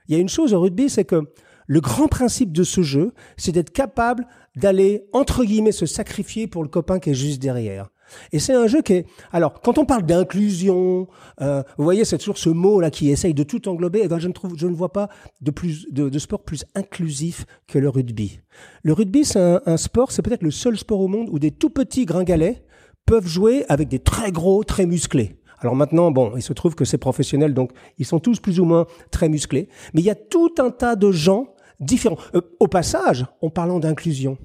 Il 0.07 0.15
y 0.15 0.17
a 0.17 0.21
une 0.21 0.29
chose 0.29 0.53
au 0.53 0.61
rugby, 0.61 0.89
c'est 0.89 1.05
que 1.05 1.23
le 1.67 1.79
grand 1.79 2.07
principe 2.07 2.51
de 2.51 2.63
ce 2.63 2.81
jeu, 2.81 3.13
c'est 3.37 3.51
d'être 3.51 3.71
capable 3.71 4.27
d'aller, 4.55 5.05
entre 5.13 5.43
guillemets, 5.43 5.71
se 5.71 5.85
sacrifier 5.85 6.47
pour 6.47 6.63
le 6.63 6.69
copain 6.69 6.99
qui 6.99 7.11
est 7.11 7.15
juste 7.15 7.41
derrière. 7.41 7.89
Et 8.31 8.39
c'est 8.39 8.53
un 8.53 8.67
jeu 8.67 8.81
qui 8.81 8.93
est... 8.93 9.05
Alors, 9.31 9.61
quand 9.61 9.77
on 9.77 9.85
parle 9.85 10.03
d'inclusion, 10.03 11.07
euh, 11.41 11.63
vous 11.77 11.83
voyez, 11.83 12.05
c'est 12.05 12.17
toujours 12.17 12.37
ce 12.37 12.49
mot-là 12.49 12.91
qui 12.91 13.09
essaye 13.09 13.33
de 13.33 13.43
tout 13.43 13.67
englober. 13.67 13.99
Et 13.99 14.05
eh 14.05 14.07
ben, 14.07 14.19
je, 14.19 14.27
ne 14.27 14.33
trouve, 14.33 14.53
je 14.57 14.67
ne 14.67 14.75
vois 14.75 14.91
pas 14.91 15.09
de, 15.41 15.51
plus, 15.51 15.87
de, 15.91 16.19
sport 16.19 16.43
plus 16.43 16.65
inclusif 16.75 17.45
que 17.67 17.79
le 17.79 17.89
rugby. 17.89 18.39
Le 18.83 18.93
rugby, 18.93 19.25
c'est 19.25 19.39
un, 19.39 19.61
un 19.65 19.77
sport, 19.77 20.11
c'est 20.11 20.21
peut-être 20.21 20.43
le 20.43 20.51
seul 20.51 20.77
sport 20.77 20.99
au 20.99 21.07
monde 21.07 21.29
où 21.31 21.39
des 21.39 21.51
tout 21.51 21.69
petits 21.69 22.05
gringalets 22.05 22.63
peuvent 23.05 23.27
jouer 23.27 23.65
avec 23.69 23.89
des 23.89 23.99
très 23.99 24.31
gros, 24.31 24.63
très 24.63 24.85
musclés. 24.85 25.37
Alors 25.59 25.75
maintenant, 25.75 26.11
bon, 26.11 26.33
il 26.35 26.41
se 26.41 26.51
trouve 26.51 26.75
que 26.75 26.83
c'est 26.83 26.97
professionnel, 26.97 27.53
donc 27.53 27.71
ils 27.97 28.05
sont 28.05 28.19
tous 28.19 28.39
plus 28.39 28.59
ou 28.59 28.65
moins 28.65 28.85
très 29.11 29.29
musclés. 29.29 29.69
Mais 29.93 30.01
il 30.01 30.05
y 30.05 30.09
a 30.09 30.15
tout 30.15 30.53
un 30.59 30.71
tas 30.71 30.95
de 30.97 31.11
gens 31.11 31.53
différents. 31.79 32.17
Euh, 32.35 32.41
au 32.59 32.67
passage, 32.67 33.25
en 33.41 33.49
parlant 33.49 33.79
d'inclusion, 33.79 34.37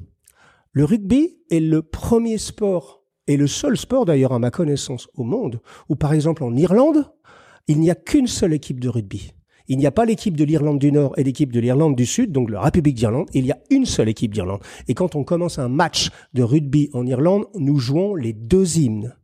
le 0.73 0.85
rugby 0.85 1.39
est 1.51 1.61
le 1.61 1.83
premier 1.83 2.39
sport 2.39 2.98
et 3.29 3.37
le 3.37 3.47
seul 3.47 3.77
sport 3.77 4.07
d'ailleurs 4.07 4.33
à 4.33 4.41
ma 4.41 4.51
connaissance 4.51 5.09
au 5.15 5.23
monde 5.23 5.61
où 5.89 5.95
par 5.95 6.13
exemple 6.13 6.43
en 6.43 6.57
Irlande, 6.57 7.05
il 7.69 7.79
n'y 7.79 7.91
a 7.91 7.95
qu'une 7.95 8.27
seule 8.27 8.55
équipe 8.55 8.81
de 8.81 8.89
rugby. 8.89 9.33
Il 9.69 9.77
n'y 9.77 9.87
a 9.87 9.91
pas 9.91 10.07
l'équipe 10.07 10.35
de 10.35 10.45
l'Irlande 10.45 10.79
du 10.79 10.91
Nord 10.91 11.13
et 11.19 11.25
l'équipe 11.25 11.53
de 11.53 11.61
l'Irlande 11.61 11.95
du 11.95 12.07
Sud, 12.07 12.33
donc 12.33 12.51
la 12.51 12.63
République 12.63 12.97
d'Irlande. 12.97 13.29
Il 13.35 13.45
y 13.45 13.53
a 13.53 13.59
une 13.69 13.85
seule 13.85 14.09
équipe 14.09 14.33
d'Irlande. 14.33 14.61
Et 14.89 14.95
quand 14.95 15.15
on 15.15 15.25
commence 15.25 15.59
un 15.59 15.69
match 15.69 16.09
de 16.33 16.43
rugby 16.43 16.89
en 16.95 17.07
Irlande, 17.07 17.45
nous 17.55 17.79
jouons 17.79 18.15
les 18.15 18.33
deux 18.33 18.79
hymnes. 18.79 19.15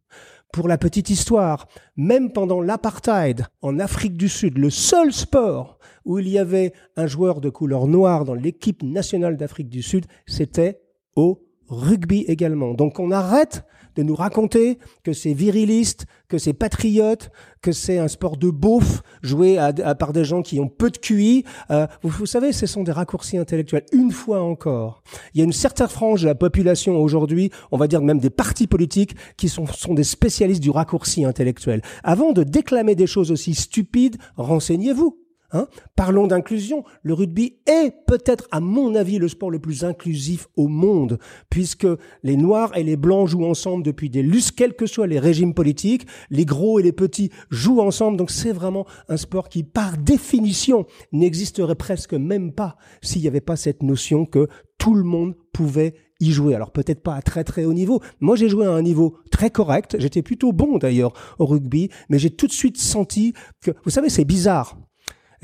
Pour 0.53 0.69
la 0.69 0.77
petite 0.77 1.09
histoire, 1.09 1.67
même 1.97 2.31
pendant 2.31 2.61
l'apartheid 2.61 3.47
en 3.63 3.79
Afrique 3.79 4.19
du 4.19 4.29
Sud, 4.29 4.59
le 4.59 4.69
seul 4.69 5.15
sport 5.15 5.79
où 6.05 6.19
il 6.19 6.29
y 6.29 6.39
avait 6.39 6.75
un 6.97 7.07
joueur 7.07 7.41
de 7.41 7.49
couleur 7.49 7.87
noire 7.87 8.27
dans 8.27 8.35
l'équipe 8.35 8.83
nationale 8.83 9.39
d'Afrique 9.39 9.71
du 9.71 9.83
Sud, 9.83 10.05
c'était 10.27 10.83
au 11.17 11.44
rugby 11.69 12.25
également. 12.29 12.75
Donc 12.75 12.99
on 12.99 13.11
arrête 13.11 13.65
de 13.97 14.03
nous 14.03 14.15
raconter 14.15 14.79
que 15.03 15.13
c'est 15.13 15.33
viriliste, 15.33 16.07
que 16.29 16.39
c'est 16.39 16.53
patriote, 16.53 17.31
que 17.63 17.73
c'est 17.73 17.99
un 17.99 18.09
sport 18.09 18.37
de 18.37 18.51
beauf 18.51 19.03
joué 19.23 19.59
à, 19.59 19.73
par 19.95 20.13
des 20.13 20.25
gens 20.25 20.43
qui 20.43 20.61
ont 20.61 20.69
peu 20.69 20.91
de 20.91 20.99
QI. 20.99 21.45
Euh, 21.71 21.87
vous, 22.03 22.27
savez, 22.27 22.53
ce 22.53 22.67
sont 22.67 22.83
des 22.83 22.93
raccourcis 22.93 23.39
intellectuels. 23.39 23.85
Une 23.93 24.11
fois 24.11 24.43
encore, 24.43 25.03
il 25.33 25.39
y 25.39 25.41
a 25.43 25.45
une 25.45 25.53
certaine 25.53 25.89
frange 25.89 26.23
de 26.23 26.27
la 26.27 26.35
population 26.35 26.97
aujourd'hui, 26.97 27.51
on 27.71 27.79
va 27.79 27.87
dire 27.87 28.03
même 28.03 28.19
des 28.19 28.31
partis 28.31 28.67
politiques, 28.67 29.15
qui 29.37 29.49
sont, 29.49 29.67
sont 29.67 29.95
des 29.95 30.05
spécialistes 30.05 30.63
du 30.63 30.71
raccourci 30.71 31.25
intellectuel. 31.25 31.83
Avant 32.03 32.33
de 32.33 32.43
déclamer 32.43 32.95
des 32.95 33.07
choses 33.07 33.31
aussi 33.31 33.55
stupides, 33.55 34.17
renseignez-vous. 34.37 35.24
Hein 35.55 35.69
Parlons 35.95 36.27
d'inclusion. 36.27 36.85
Le 37.03 37.15
rugby 37.15 37.59
est 37.67 37.95
peut-être, 38.07 38.49
à 38.51 38.59
mon 38.59 38.95
avis, 38.97 39.19
le 39.19 39.29
sport 39.29 39.51
le 39.51 39.61
plus 39.61 39.85
inclusif 39.85 40.49
au 40.57 40.67
monde, 40.67 41.19
puisque 41.49 41.87
les 42.25 42.37
Noirs 42.37 42.77
et 42.77 42.83
les 42.83 42.97
Blancs 42.97 43.29
jouent 43.29 43.47
ensemble 43.47 43.85
depuis 43.85 44.11
des 44.11 44.23
lustres, 44.23 44.55
quels 44.57 44.75
que 44.75 44.87
soient 44.87 45.07
les 45.07 45.21
régimes 45.21 45.55
politiques. 45.55 46.07
Les 46.29 46.45
gros 46.45 46.81
et 46.81 46.83
les 46.83 46.93
petits 46.93 47.31
jouent 47.51 47.81
ensemble. 47.81 48.17
Donc 48.17 48.33
c'est 48.33 48.53
vraiment 48.53 48.85
un 49.09 49.17
sport 49.17 49.49
qui, 49.49 49.63
par 49.63 49.97
définition, 49.97 50.87
n'existerait 51.13 51.77
presque 51.77 52.15
même 52.15 52.53
pas 52.53 52.77
s'il 53.01 53.23
n'y 53.23 53.29
avait 53.29 53.41
pas 53.41 53.57
cette 53.57 53.85
notion 53.85 54.27
que 54.27 54.49
tout 54.79 54.95
le 54.95 55.05
monde 55.05 55.37
pouvait 55.53 55.95
y 56.19 56.33
jouer. 56.33 56.57
Alors 56.57 56.73
peut-être 56.73 57.03
pas 57.03 57.15
à 57.15 57.23
très 57.23 57.45
très 57.45 57.65
haut 57.65 57.73
niveau. 57.73 58.01
Moi 58.21 58.35
j'ai 58.35 58.49
joué 58.49 58.67
à 58.67 58.73
un 58.73 58.83
niveau 58.83 59.19
très 59.31 59.51
correct. 59.51 59.97
J'étais 59.99 60.23
plutôt 60.23 60.53
bon 60.53 60.79
d'ailleurs 60.79 61.13
au 61.39 61.47
rugby, 61.47 61.91
mais 62.09 62.19
j'ai 62.19 62.31
tout 62.31 62.49
de 62.49 62.53
suite 62.53 62.77
senti 62.77 63.35
que, 63.63 63.71
vous 63.85 63.91
savez, 63.91 64.09
c'est 64.09 64.25
bizarre. 64.25 64.77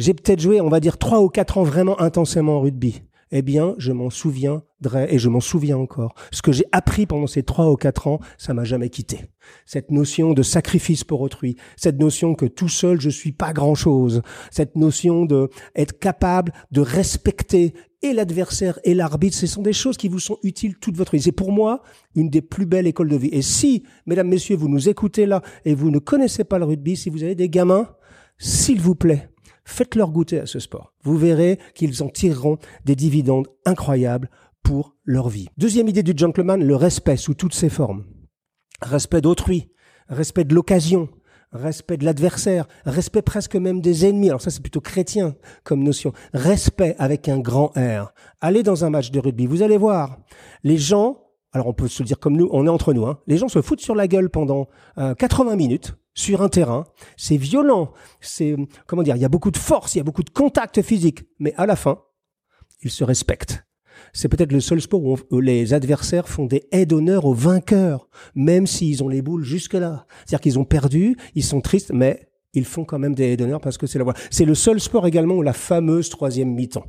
J'ai 0.01 0.15
peut-être 0.15 0.41
joué, 0.41 0.63
on 0.63 0.71
va 0.71 0.81
dire, 0.81 0.97
trois 0.97 1.21
ou 1.21 1.29
quatre 1.29 1.59
ans 1.59 1.63
vraiment 1.63 2.01
intensément 2.01 2.57
au 2.57 2.61
rugby. 2.63 3.03
Eh 3.33 3.43
bien, 3.43 3.75
je 3.77 3.93
m'en 3.93 4.09
souviendrai 4.09 5.09
et 5.11 5.19
je 5.19 5.29
m'en 5.29 5.41
souviens 5.41 5.77
encore. 5.77 6.15
Ce 6.33 6.41
que 6.41 6.53
j'ai 6.53 6.65
appris 6.73 7.05
pendant 7.05 7.27
ces 7.27 7.43
trois 7.43 7.71
ou 7.71 7.77
quatre 7.77 8.07
ans, 8.07 8.19
ça 8.39 8.55
m'a 8.55 8.65
jamais 8.65 8.89
quitté. 8.89 9.27
Cette 9.67 9.91
notion 9.91 10.33
de 10.33 10.43
sacrifice 10.43 11.05
pour 11.05 11.21
autrui, 11.21 11.57
cette 11.77 11.99
notion 11.99 12.35
que 12.35 12.47
tout 12.47 12.71
seul 12.71 12.99
je 12.99 13.11
suis 13.11 13.33
pas 13.33 13.53
grand 13.53 13.75
chose, 13.75 14.23
cette 14.51 14.75
notion 14.75 15.27
de 15.27 15.51
être 15.77 15.99
capable 15.99 16.55
de 16.71 16.81
respecter 16.81 17.75
et 18.01 18.15
l'adversaire 18.15 18.79
et 18.85 18.95
l'arbitre, 18.95 19.37
ce 19.37 19.47
sont 19.47 19.61
des 19.61 19.75
choses 19.75 19.99
qui 19.99 20.09
vous 20.09 20.19
sont 20.19 20.39
utiles 20.43 20.79
toute 20.79 20.97
votre 20.97 21.13
vie. 21.13 21.21
C'est 21.21 21.31
pour 21.31 21.53
moi 21.53 21.83
une 22.17 22.31
des 22.31 22.41
plus 22.41 22.65
belles 22.65 22.87
écoles 22.87 23.11
de 23.11 23.17
vie. 23.17 23.29
Et 23.33 23.43
si, 23.43 23.85
mesdames, 24.07 24.29
messieurs, 24.29 24.57
vous 24.57 24.71
nous 24.71 24.89
écoutez 24.89 25.27
là 25.27 25.43
et 25.67 25.75
vous 25.75 25.91
ne 25.91 25.99
connaissez 25.99 26.45
pas 26.45 26.59
le 26.59 26.65
rugby, 26.65 26.97
si 26.97 27.11
vous 27.11 27.23
avez 27.23 27.35
des 27.35 27.51
gamins, 27.51 27.91
s'il 28.39 28.81
vous 28.81 28.95
plaît, 28.95 29.29
faites-leur 29.71 30.11
goûter 30.11 30.41
à 30.41 30.47
ce 30.47 30.59
sport. 30.59 30.93
Vous 31.03 31.17
verrez 31.17 31.59
qu'ils 31.75 32.03
en 32.03 32.09
tireront 32.09 32.59
des 32.85 32.97
dividendes 32.97 33.49
incroyables 33.65 34.31
pour 34.63 34.97
leur 35.05 35.29
vie. 35.29 35.49
Deuxième 35.57 35.89
idée 35.89 36.03
du 36.03 36.13
gentleman, 36.17 36.63
le 36.63 36.77
respect 36.77 37.17
sous 37.17 37.35
toutes 37.35 37.55
ses 37.55 37.71
formes. 37.71 38.05
Respect 38.83 39.21
d'autrui, 39.21 39.71
respect 40.09 40.45
de 40.45 40.55
l'occasion, 40.55 41.09
respect 41.53 41.97
de 41.97 42.05
l'adversaire, 42.05 42.67
respect 42.85 43.23
presque 43.23 43.57
même 43.57 43.81
des 43.81 44.07
ennemis. 44.07 44.29
Alors 44.29 44.41
ça, 44.41 44.51
c'est 44.51 44.63
plutôt 44.63 44.81
chrétien 44.81 45.35
comme 45.65 45.83
notion. 45.83 46.13
Respect 46.33 46.95
avec 46.99 47.29
un 47.29 47.39
grand 47.39 47.73
R. 47.77 48.13
Allez 48.41 48.63
dans 48.63 48.85
un 48.85 48.91
match 48.91 49.11
de 49.11 49.21
rugby, 49.21 49.47
vous 49.47 49.63
allez 49.63 49.79
voir, 49.79 50.19
les 50.63 50.79
gens, 50.79 51.25
alors 51.53 51.67
on 51.67 51.73
peut 51.73 51.89
se 51.89 52.03
le 52.03 52.07
dire 52.07 52.19
comme 52.19 52.37
nous, 52.37 52.49
on 52.53 52.67
est 52.67 52.71
entre 52.71 52.93
nous, 52.93 53.07
hein, 53.07 53.19
les 53.27 53.37
gens 53.37 53.49
se 53.49 53.63
foutent 53.63 53.81
sur 53.81 53.95
la 53.95 54.09
gueule 54.09 54.31
pendant 54.31 54.69
80 54.97 55.53
euh, 55.53 55.57
minutes 55.57 55.95
sur 56.21 56.43
un 56.43 56.49
terrain. 56.49 56.85
C'est 57.17 57.37
violent, 57.37 57.93
c'est, 58.21 58.57
comment 58.87 59.03
dire, 59.03 59.17
il 59.17 59.23
y 59.23 59.25
a 59.25 59.29
beaucoup 59.29 59.51
de 59.51 59.57
force, 59.57 59.95
il 59.95 59.99
y 59.99 60.01
a 60.01 60.05
beaucoup 60.05 60.23
de 60.23 60.31
contact 60.31 60.83
physique, 60.83 61.25
mais 61.39 61.55
à 61.57 61.67
la 61.67 61.77
fin, 61.77 61.99
ils 62.83 62.91
se 62.91 63.05
respectent 63.05 63.65
c'est 64.13 64.29
peut-être 64.29 64.53
le 64.53 64.61
seul 64.61 64.81
sport 64.81 65.03
où, 65.03 65.41
les 65.41 65.75
adversaires 65.75 66.29
font 66.29 66.47
des 66.47 66.65
aides 66.73 66.91
d'honneur 66.91 67.25
aux 67.25 67.35
vainqueurs, 67.35 68.09
même 68.35 68.67
s'ils 68.67 69.03
ont 69.03 69.09
les 69.09 69.23
boules 69.23 69.45
jusque-là. 69.45 70.07
C'est-à-dire 70.25 70.41
qu'ils 70.41 70.59
ont 70.59 70.65
perdu, 70.65 71.17
ils 71.35 71.45
sont 71.45 71.61
tristes, 71.61 71.93
mais 71.93 72.29
ils 72.53 72.65
font 72.65 72.85
quand 72.85 72.99
même 72.99 73.15
des 73.15 73.33
aides 73.33 73.39
d'honneur 73.39 73.61
parce 73.61 73.79
que 73.79 73.87
c'est 73.87 73.99
la 73.99 74.05
voie. 74.05 74.15
C'est 74.31 74.45
le 74.45 74.55
seul 74.55 74.81
sport 74.81 75.07
également 75.07 75.35
où 75.35 75.43
la 75.43 75.53
fameuse 75.53 76.09
troisième 76.09 76.53
mi-temps. 76.55 76.87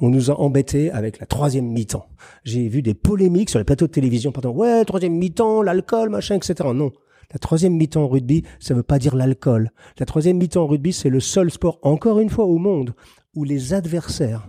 On 0.00 0.08
nous 0.08 0.30
a 0.30 0.40
embêtés 0.40 0.90
avec 0.90 1.20
la 1.20 1.26
troisième 1.26 1.66
mi-temps. 1.66 2.08
J'ai 2.42 2.68
vu 2.68 2.82
des 2.82 2.94
polémiques 2.94 3.50
sur 3.50 3.60
les 3.60 3.64
plateaux 3.64 3.86
de 3.86 3.92
télévision, 3.92 4.32
pardon, 4.32 4.50
ouais, 4.50 4.84
troisième 4.84 5.14
mi-temps, 5.14 5.62
l'alcool, 5.62 6.08
machin, 6.08 6.36
etc. 6.36 6.70
Non. 6.74 6.92
La 7.32 7.38
troisième 7.38 7.74
mi-temps 7.74 8.04
en 8.04 8.08
rugby, 8.08 8.44
ça 8.58 8.74
ne 8.74 8.78
veut 8.78 8.84
pas 8.84 8.98
dire 8.98 9.14
l'alcool. 9.14 9.70
La 9.98 10.06
troisième 10.06 10.38
mi-temps 10.38 10.62
en 10.62 10.66
rugby, 10.66 10.92
c'est 10.92 11.10
le 11.10 11.20
seul 11.20 11.50
sport, 11.50 11.78
encore 11.82 12.20
une 12.20 12.30
fois, 12.30 12.46
au 12.46 12.58
monde, 12.58 12.94
où 13.34 13.44
les 13.44 13.74
adversaires 13.74 14.48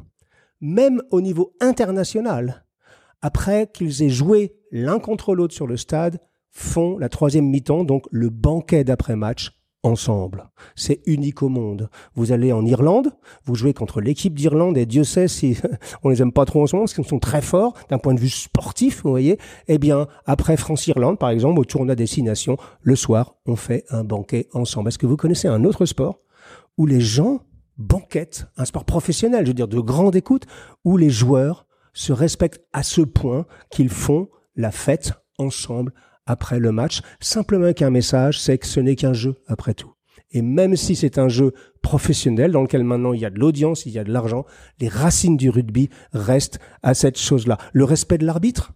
même 0.62 1.02
au 1.12 1.22
niveau 1.22 1.54
international, 1.62 2.66
après 3.22 3.70
qu'ils 3.74 4.04
aient 4.04 4.10
joué 4.10 4.56
l'un 4.72 5.00
contre 5.00 5.36
l'autre 5.36 5.54
sur 5.54 5.68
le 5.68 5.78
stade, 5.78 6.20
font 6.52 6.98
la 6.98 7.10
troisième 7.10 7.46
mi-temps, 7.46 7.84
donc 7.84 8.06
le 8.12 8.30
banquet 8.30 8.84
d'après-match 8.84 9.52
ensemble. 9.84 10.50
C'est 10.76 11.02
unique 11.06 11.42
au 11.42 11.50
monde. 11.50 11.90
Vous 12.16 12.32
allez 12.32 12.52
en 12.52 12.66
Irlande, 12.66 13.12
vous 13.46 13.56
jouez 13.56 13.74
contre 13.74 14.02
l'équipe 14.02 14.34
d'Irlande 14.34 14.78
et 14.78 14.86
Dieu 14.86 15.04
sait 15.04 15.28
si 15.28 15.58
on 16.04 16.10
les 16.10 16.22
aime 16.22 16.32
pas 16.32 16.46
trop 16.46 16.64
en 16.64 16.68
ce 16.68 16.76
moment 16.76 16.86
parce 16.86 16.94
qu'ils 16.94 17.06
sont 17.06 17.20
très 17.20 17.42
forts 17.42 17.74
d'un 17.90 17.98
point 17.98 18.14
de 18.14 18.20
vue 18.20 18.30
sportif, 18.30 19.04
vous 19.04 19.10
voyez. 19.10 19.38
Eh 19.68 19.78
bien, 19.78 20.08
après 20.26 20.58
France-Irlande, 20.58 21.18
par 21.18 21.30
exemple, 21.30 21.60
au 21.60 21.66
tournoi 21.66 21.96
destination, 21.96 22.58
le 22.82 22.96
soir, 22.96 23.36
on 23.46 23.56
fait 23.56 23.86
un 23.90 24.04
banquet 24.04 24.48
ensemble. 24.54 24.90
Est-ce 24.90 24.98
que 24.98 25.08
vous 25.08 25.18
connaissez 25.18 25.48
un 25.48 25.64
autre 25.64 25.86
sport 25.86 26.20
où 26.78 26.86
les 26.86 27.02
gens 27.02 27.40
banquette, 27.78 28.48
un 28.58 28.66
sport 28.66 28.86
professionnel, 28.86 29.46
je 29.46 29.52
veux 29.52 29.56
dire 29.56 29.68
de 29.68 29.80
grande 29.80 30.16
écoute, 30.16 30.46
où 30.84 30.98
les 30.98 31.10
joueurs 31.10 31.66
se 31.94 32.14
respectent 32.14 32.62
à 32.74 32.84
ce 32.84 33.02
point 33.02 33.46
qu'ils 33.72 33.90
font 33.90 34.30
la 34.56 34.72
fête 34.72 35.14
ensemble 35.38 35.94
après 36.30 36.60
le 36.60 36.72
match. 36.72 37.02
Simplement 37.20 37.74
qu'un 37.74 37.90
message, 37.90 38.40
c'est 38.40 38.58
que 38.58 38.68
ce 38.68 38.80
n'est 38.80 38.96
qu'un 38.96 39.14
jeu 39.14 39.36
après 39.48 39.74
tout. 39.74 39.94
Et 40.32 40.44
même 40.44 40.76
si 40.76 40.96
c'est 40.96 41.18
un 41.18 41.28
jeu 41.28 41.54
professionnel 41.82 42.52
dans 42.52 42.62
lequel 42.62 42.84
maintenant 42.84 43.14
il 43.14 43.20
y 43.20 43.26
a 43.26 43.32
de 43.32 43.40
l'audience, 43.40 43.88
il 43.88 43.92
y 43.92 44.00
a 44.00 44.04
de 44.04 44.12
l'argent, 44.12 44.46
les 44.80 44.88
racines 44.88 45.38
du 45.38 45.50
rugby 45.50 45.90
restent 46.14 46.60
à 46.84 46.94
cette 46.94 47.18
chose-là. 47.18 47.58
Le 47.74 47.84
respect 47.84 48.20
de 48.20 48.26
l'arbitre. 48.26 48.74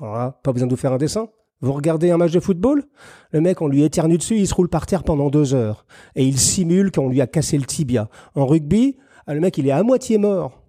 pas 0.00 0.34
besoin 0.52 0.66
de 0.66 0.72
vous 0.72 0.80
faire 0.80 0.92
un 0.92 0.98
dessin. 0.98 1.28
Vous 1.60 1.72
regardez 1.72 2.10
un 2.10 2.16
match 2.16 2.32
de 2.32 2.40
football, 2.40 2.82
le 3.30 3.40
mec, 3.40 3.62
on 3.62 3.68
lui 3.68 3.84
éternue 3.84 4.18
dessus, 4.18 4.36
il 4.36 4.48
se 4.48 4.54
roule 4.54 4.68
par 4.68 4.86
terre 4.86 5.04
pendant 5.04 5.30
deux 5.30 5.54
heures. 5.54 5.86
Et 6.16 6.24
il 6.24 6.36
simule 6.36 6.90
qu'on 6.90 7.08
lui 7.08 7.20
a 7.20 7.28
cassé 7.28 7.56
le 7.56 7.64
tibia. 7.64 8.08
En 8.34 8.46
rugby, 8.46 8.96
le 9.28 9.38
mec, 9.38 9.56
il 9.58 9.68
est 9.68 9.70
à 9.70 9.84
moitié 9.84 10.18
mort 10.18 10.61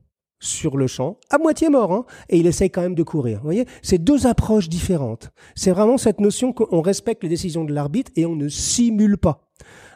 sur 0.44 0.78
le 0.78 0.88
champ, 0.88 1.18
à 1.30 1.38
moitié 1.38 1.70
mort, 1.70 1.94
hein, 1.94 2.06
et 2.30 2.38
il 2.38 2.48
essaye 2.48 2.70
quand 2.70 2.82
même 2.82 2.96
de 2.96 3.04
courir. 3.04 3.38
Vous 3.38 3.46
voyez, 3.46 3.66
c'est 3.82 3.98
deux 3.98 4.28
approches 4.28 4.70
différentes. 4.70 5.32
C'est 5.56 5.72
vraiment 5.72 5.98
cette 5.98 6.20
notion 6.20 6.54
qu'on 6.54 6.82
respecte 6.82 7.24
les 7.24 7.30
décisions 7.30 7.64
de 7.64 7.74
l'arbitre 7.74 8.12
et 8.16 8.26
on 8.26 8.36
ne 8.36 8.50
simule 8.50 9.18
pas. 9.18 9.50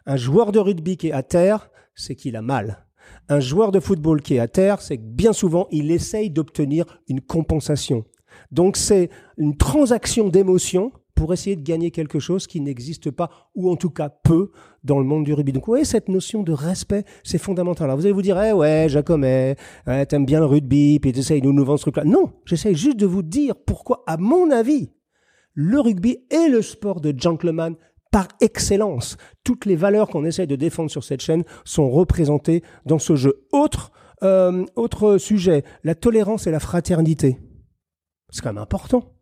Un 0.06 0.16
joueur 0.16 0.52
de 0.52 0.60
rugby 0.60 0.98
qui 0.98 1.10
est 1.10 1.12
à 1.12 1.24
terre, 1.24 1.70
c'est 1.96 2.16
qu'il 2.16 2.36
a 2.36 2.42
mal. 2.42 2.86
Un 3.30 3.42
joueur 3.42 3.72
de 3.72 3.80
football 3.80 4.22
qui 4.22 4.36
est 4.36 4.40
à 4.40 4.48
terre, 4.48 4.82
c'est 4.82 4.98
que 4.98 5.04
bien 5.04 5.34
souvent, 5.34 5.68
il 5.70 5.92
essaye 5.92 6.30
d'obtenir 6.30 6.86
une 7.10 7.20
compensation. 7.22 8.06
Donc 8.52 8.78
c'est 8.78 9.10
une 9.38 9.58
transaction 9.58 10.30
d'émotions 10.30 10.92
pour 11.18 11.34
essayer 11.34 11.56
de 11.56 11.64
gagner 11.64 11.90
quelque 11.90 12.20
chose 12.20 12.46
qui 12.46 12.62
n'existe 12.62 13.10
pas, 13.10 13.30
ou 13.56 13.72
en 13.72 13.76
tout 13.76 13.90
cas 13.90 14.08
peu, 14.08 14.52
dans 14.84 15.00
le 15.00 15.06
monde 15.06 15.26
du 15.26 15.34
rugby. 15.34 15.52
Donc, 15.52 15.66
vous 15.66 15.72
voyez, 15.72 15.84
cette 15.84 16.10
notion 16.10 16.44
de 16.44 16.54
respect, 16.54 17.06
c'est 17.24 17.40
fondamental. 17.40 17.86
Alors, 17.86 17.98
vous 17.98 18.06
allez 18.06 18.14
vous 18.14 18.22
dire, 18.22 18.40
eh 18.42 18.54
ouais, 18.54 18.86
Jacomet, 18.88 19.56
eh, 19.88 20.06
t'aimes 20.06 20.28
bien 20.28 20.40
le 20.40 20.46
rugby, 20.46 21.00
puis 21.00 21.12
t'essayes 21.12 21.42
de 21.42 21.50
nous 21.50 21.66
vendre 21.66 21.80
ce 21.80 21.86
truc-là. 21.86 22.04
Non, 22.04 22.34
j'essaie 22.46 22.76
juste 22.76 22.98
de 22.98 23.08
vous 23.08 23.24
dire 23.24 23.56
pourquoi, 23.56 24.04
à 24.06 24.18
mon 24.18 24.52
avis, 24.52 24.92
le 25.54 25.80
rugby 25.80 26.20
est 26.30 26.50
le 26.50 26.62
sport 26.62 27.02
de 27.02 27.12
gentleman 27.18 27.76
par 28.12 28.28
excellence. 28.40 29.18
Toutes 29.44 29.66
les 29.66 29.76
valeurs 29.76 30.10
qu'on 30.10 30.24
essaye 30.24 30.46
de 30.46 30.56
défendre 30.56 30.92
sur 30.92 31.04
cette 31.04 31.22
chaîne 31.22 31.44
sont 31.66 31.90
représentées 31.90 32.62
dans 32.86 33.00
ce 33.00 33.16
jeu. 33.16 33.48
Autre, 33.52 33.92
euh, 34.22 34.66
autre 34.76 35.18
sujet, 35.18 35.64
la 35.84 35.96
tolérance 35.96 36.46
et 36.46 36.52
la 36.52 36.60
fraternité. 36.60 37.40
C'est 38.30 38.44
quand 38.44 38.54
même 38.54 38.62
important. 38.62 39.17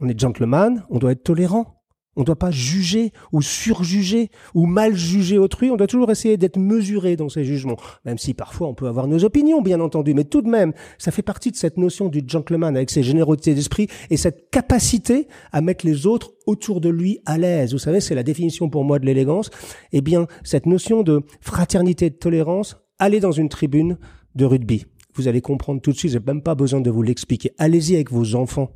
On 0.00 0.08
est 0.08 0.18
gentleman, 0.18 0.84
on 0.90 0.98
doit 0.98 1.12
être 1.12 1.22
tolérant. 1.22 1.76
On 2.16 2.22
ne 2.22 2.26
doit 2.26 2.36
pas 2.36 2.50
juger 2.50 3.12
ou 3.32 3.40
surjuger 3.40 4.30
ou 4.54 4.66
mal 4.66 4.96
juger 4.96 5.38
autrui. 5.38 5.70
On 5.70 5.76
doit 5.76 5.86
toujours 5.86 6.10
essayer 6.10 6.36
d'être 6.36 6.58
mesuré 6.58 7.14
dans 7.14 7.28
ses 7.28 7.44
jugements. 7.44 7.76
Même 8.04 8.18
si 8.18 8.34
parfois 8.34 8.66
on 8.66 8.74
peut 8.74 8.88
avoir 8.88 9.06
nos 9.06 9.24
opinions, 9.24 9.62
bien 9.62 9.80
entendu. 9.80 10.12
Mais 10.12 10.24
tout 10.24 10.42
de 10.42 10.48
même, 10.48 10.72
ça 10.98 11.12
fait 11.12 11.22
partie 11.22 11.52
de 11.52 11.56
cette 11.56 11.76
notion 11.76 12.08
du 12.08 12.22
gentleman 12.26 12.76
avec 12.76 12.90
ses 12.90 13.04
générosités 13.04 13.54
d'esprit 13.54 13.86
et 14.10 14.16
cette 14.16 14.50
capacité 14.50 15.28
à 15.52 15.60
mettre 15.60 15.86
les 15.86 16.06
autres 16.06 16.32
autour 16.46 16.80
de 16.80 16.88
lui 16.88 17.20
à 17.26 17.38
l'aise. 17.38 17.72
Vous 17.72 17.78
savez, 17.78 18.00
c'est 18.00 18.16
la 18.16 18.24
définition 18.24 18.68
pour 18.68 18.84
moi 18.84 18.98
de 18.98 19.06
l'élégance. 19.06 19.50
Eh 19.92 20.00
bien, 20.00 20.26
cette 20.42 20.66
notion 20.66 21.02
de 21.04 21.22
fraternité 21.40 22.10
de 22.10 22.16
tolérance, 22.16 22.76
aller 22.98 23.20
dans 23.20 23.32
une 23.32 23.48
tribune 23.48 23.98
de 24.34 24.44
rugby 24.44 24.84
vous 25.14 25.26
allez 25.26 25.40
comprendre 25.40 25.80
tout 25.80 25.90
de 25.90 25.96
suite, 25.96 26.12
j'ai 26.12 26.20
même 26.20 26.40
pas 26.40 26.54
besoin 26.54 26.80
de 26.80 26.88
vous 26.88 27.02
l'expliquer. 27.02 27.52
Allez-y 27.58 27.96
avec 27.96 28.10
vos 28.10 28.36
enfants. 28.36 28.70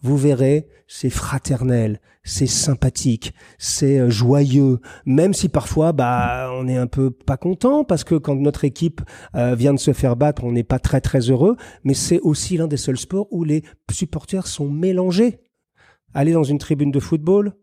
Vous 0.00 0.16
verrez, 0.16 0.68
c'est 0.86 1.10
fraternel, 1.10 2.00
c'est 2.22 2.46
sympathique, 2.46 3.34
c'est 3.58 3.98
euh, 3.98 4.10
joyeux, 4.10 4.80
même 5.06 5.34
si 5.34 5.48
parfois 5.48 5.92
bah 5.92 6.50
on 6.54 6.68
est 6.68 6.76
un 6.76 6.86
peu 6.86 7.10
pas 7.10 7.36
content 7.36 7.82
parce 7.82 8.04
que 8.04 8.14
quand 8.14 8.36
notre 8.36 8.64
équipe 8.64 9.00
euh, 9.34 9.56
vient 9.56 9.74
de 9.74 9.78
se 9.78 9.92
faire 9.92 10.14
battre, 10.14 10.44
on 10.44 10.52
n'est 10.52 10.62
pas 10.62 10.78
très 10.78 11.00
très 11.00 11.30
heureux, 11.30 11.56
mais 11.82 11.94
c'est 11.94 12.20
aussi 12.20 12.56
l'un 12.56 12.68
des 12.68 12.76
seuls 12.76 12.98
sports 12.98 13.26
où 13.32 13.42
les 13.42 13.64
supporters 13.90 14.46
sont 14.46 14.70
mélangés. 14.70 15.40
Allez 16.14 16.32
dans 16.32 16.44
une 16.44 16.58
tribune 16.58 16.92
de 16.92 17.00
football, 17.00 17.54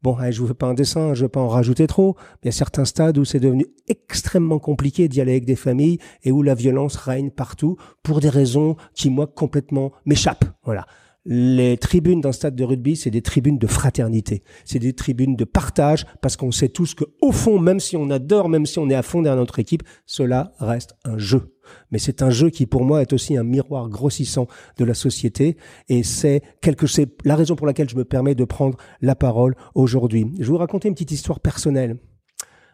Bon, 0.00 0.16
je 0.30 0.40
vous 0.40 0.46
fais 0.46 0.54
pas 0.54 0.68
un 0.68 0.74
dessin, 0.74 1.14
je 1.14 1.22
veux 1.22 1.28
pas 1.28 1.40
en 1.40 1.48
rajouter 1.48 1.88
trop. 1.88 2.16
Il 2.42 2.46
y 2.46 2.48
a 2.48 2.52
certains 2.52 2.84
stades 2.84 3.18
où 3.18 3.24
c'est 3.24 3.40
devenu 3.40 3.66
extrêmement 3.88 4.60
compliqué 4.60 5.08
d'y 5.08 5.20
aller 5.20 5.32
avec 5.32 5.44
des 5.44 5.56
familles 5.56 5.98
et 6.22 6.30
où 6.30 6.42
la 6.42 6.54
violence 6.54 6.94
règne 6.94 7.30
partout 7.30 7.76
pour 8.04 8.20
des 8.20 8.28
raisons 8.28 8.76
qui, 8.94 9.10
moi, 9.10 9.26
complètement 9.26 9.90
m'échappent. 10.06 10.44
Voilà. 10.62 10.86
Les 11.30 11.76
tribunes 11.76 12.22
d'un 12.22 12.32
stade 12.32 12.56
de 12.56 12.64
rugby, 12.64 12.96
c'est 12.96 13.10
des 13.10 13.20
tribunes 13.20 13.58
de 13.58 13.66
fraternité, 13.66 14.42
c'est 14.64 14.78
des 14.78 14.94
tribunes 14.94 15.36
de 15.36 15.44
partage, 15.44 16.06
parce 16.22 16.36
qu'on 16.36 16.50
sait 16.50 16.70
tous 16.70 16.94
que 16.94 17.04
au 17.20 17.32
fond, 17.32 17.58
même 17.58 17.80
si 17.80 17.98
on 17.98 18.08
adore, 18.08 18.48
même 18.48 18.64
si 18.64 18.78
on 18.78 18.88
est 18.88 18.94
à 18.94 19.02
fond 19.02 19.20
derrière 19.20 19.38
notre 19.38 19.58
équipe, 19.58 19.82
cela 20.06 20.54
reste 20.58 20.96
un 21.04 21.18
jeu. 21.18 21.54
Mais 21.90 21.98
c'est 21.98 22.22
un 22.22 22.30
jeu 22.30 22.48
qui, 22.48 22.64
pour 22.64 22.82
moi, 22.82 23.02
est 23.02 23.12
aussi 23.12 23.36
un 23.36 23.44
miroir 23.44 23.90
grossissant 23.90 24.46
de 24.78 24.86
la 24.86 24.94
société, 24.94 25.58
et 25.90 26.02
c'est 26.02 26.40
quelque, 26.62 26.86
c'est 26.86 27.10
la 27.26 27.36
raison 27.36 27.56
pour 27.56 27.66
laquelle 27.66 27.90
je 27.90 27.96
me 27.96 28.06
permets 28.06 28.34
de 28.34 28.44
prendre 28.44 28.78
la 29.02 29.14
parole 29.14 29.54
aujourd'hui. 29.74 30.32
Je 30.38 30.44
vais 30.44 30.46
vous 30.46 30.56
raconter 30.56 30.88
une 30.88 30.94
petite 30.94 31.12
histoire 31.12 31.40
personnelle. 31.40 31.98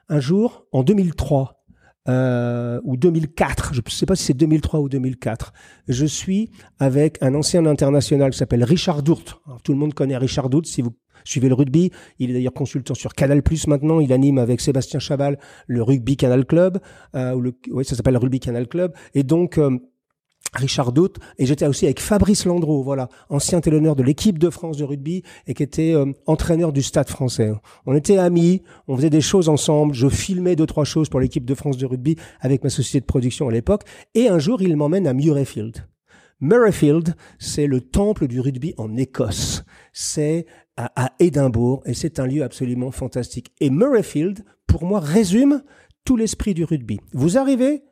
Un 0.08 0.20
jour, 0.20 0.66
en 0.70 0.84
2003, 0.84 1.63
euh, 2.08 2.80
ou 2.84 2.96
2004, 2.96 3.74
je 3.74 3.80
ne 3.84 3.90
sais 3.90 4.06
pas 4.06 4.16
si 4.16 4.24
c'est 4.24 4.34
2003 4.34 4.80
ou 4.80 4.88
2004, 4.88 5.52
je 5.88 6.06
suis 6.06 6.50
avec 6.78 7.18
un 7.22 7.34
ancien 7.34 7.64
international 7.66 8.30
qui 8.30 8.38
s'appelle 8.38 8.64
Richard 8.64 9.02
Dourt. 9.02 9.42
tout 9.62 9.72
le 9.72 9.78
monde 9.78 9.94
connaît 9.94 10.16
Richard 10.16 10.50
Dourt 10.50 10.66
si 10.66 10.82
vous 10.82 10.94
suivez 11.24 11.48
le 11.48 11.54
rugby. 11.54 11.90
Il 12.18 12.30
est 12.30 12.34
d'ailleurs 12.34 12.52
consultant 12.52 12.94
sur 12.94 13.14
Canal 13.14 13.42
Plus 13.42 13.66
maintenant. 13.66 14.00
Il 14.00 14.12
anime 14.12 14.38
avec 14.38 14.60
Sébastien 14.60 15.00
Chaval 15.00 15.38
le 15.66 15.82
Rugby 15.82 16.16
Canal 16.16 16.44
Club. 16.44 16.78
Euh, 17.14 17.34
ou 17.34 17.40
le, 17.40 17.54
oui, 17.70 17.84
ça 17.84 17.96
s'appelle 17.96 18.14
le 18.14 18.18
Rugby 18.18 18.40
Canal 18.40 18.68
Club. 18.68 18.92
Et 19.14 19.22
donc, 19.22 19.58
euh, 19.58 19.78
Richard 20.54 20.92
Dout, 20.92 21.18
et 21.38 21.46
j'étais 21.46 21.66
aussi 21.66 21.84
avec 21.84 22.00
Fabrice 22.00 22.46
Landreau, 22.46 22.82
voilà, 22.82 23.08
ancien 23.28 23.60
téléneur 23.60 23.96
de 23.96 24.02
l'équipe 24.02 24.38
de 24.38 24.50
France 24.50 24.76
de 24.76 24.84
rugby 24.84 25.22
et 25.46 25.54
qui 25.54 25.62
était 25.62 25.94
euh, 25.94 26.12
entraîneur 26.26 26.72
du 26.72 26.82
Stade 26.82 27.08
français. 27.08 27.52
On 27.86 27.94
était 27.94 28.18
amis, 28.18 28.62
on 28.88 28.96
faisait 28.96 29.10
des 29.10 29.20
choses 29.20 29.48
ensemble, 29.48 29.94
je 29.94 30.08
filmais 30.08 30.56
deux 30.56 30.66
trois 30.66 30.84
choses 30.84 31.08
pour 31.08 31.20
l'équipe 31.20 31.44
de 31.44 31.54
France 31.54 31.76
de 31.76 31.86
rugby 31.86 32.16
avec 32.40 32.62
ma 32.64 32.70
société 32.70 33.00
de 33.00 33.06
production 33.06 33.48
à 33.48 33.52
l'époque 33.52 33.82
et 34.14 34.28
un 34.28 34.38
jour 34.38 34.62
il 34.62 34.76
m'emmène 34.76 35.06
à 35.06 35.12
Murrayfield. 35.12 35.86
Murrayfield, 36.40 37.14
c'est 37.38 37.66
le 37.66 37.80
temple 37.80 38.26
du 38.26 38.40
rugby 38.40 38.74
en 38.76 38.96
Écosse. 38.96 39.64
C'est 39.92 40.46
à, 40.76 41.06
à 41.06 41.12
Édimbourg 41.20 41.82
et 41.86 41.94
c'est 41.94 42.18
un 42.18 42.26
lieu 42.26 42.42
absolument 42.42 42.90
fantastique. 42.90 43.52
Et 43.60 43.70
Murrayfield, 43.70 44.44
pour 44.66 44.84
moi, 44.84 45.00
résume 45.00 45.62
tout 46.04 46.16
l'esprit 46.16 46.52
du 46.52 46.64
rugby. 46.64 47.00
Vous 47.12 47.38
arrivez 47.38 47.82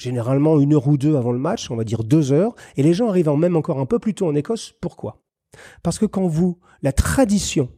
généralement 0.00 0.58
une 0.58 0.74
heure 0.74 0.88
ou 0.88 0.96
deux 0.96 1.16
avant 1.16 1.32
le 1.32 1.38
match, 1.38 1.70
on 1.70 1.76
va 1.76 1.84
dire 1.84 2.04
deux 2.04 2.32
heures, 2.32 2.54
et 2.76 2.82
les 2.82 2.94
gens 2.94 3.08
arrivant 3.08 3.36
même 3.36 3.56
encore 3.56 3.78
un 3.78 3.86
peu 3.86 3.98
plus 3.98 4.14
tôt 4.14 4.26
en 4.26 4.34
Écosse. 4.34 4.74
Pourquoi? 4.80 5.22
Parce 5.82 5.98
que 5.98 6.06
quand 6.06 6.26
vous, 6.26 6.58
la 6.82 6.92
tradition 6.92 7.68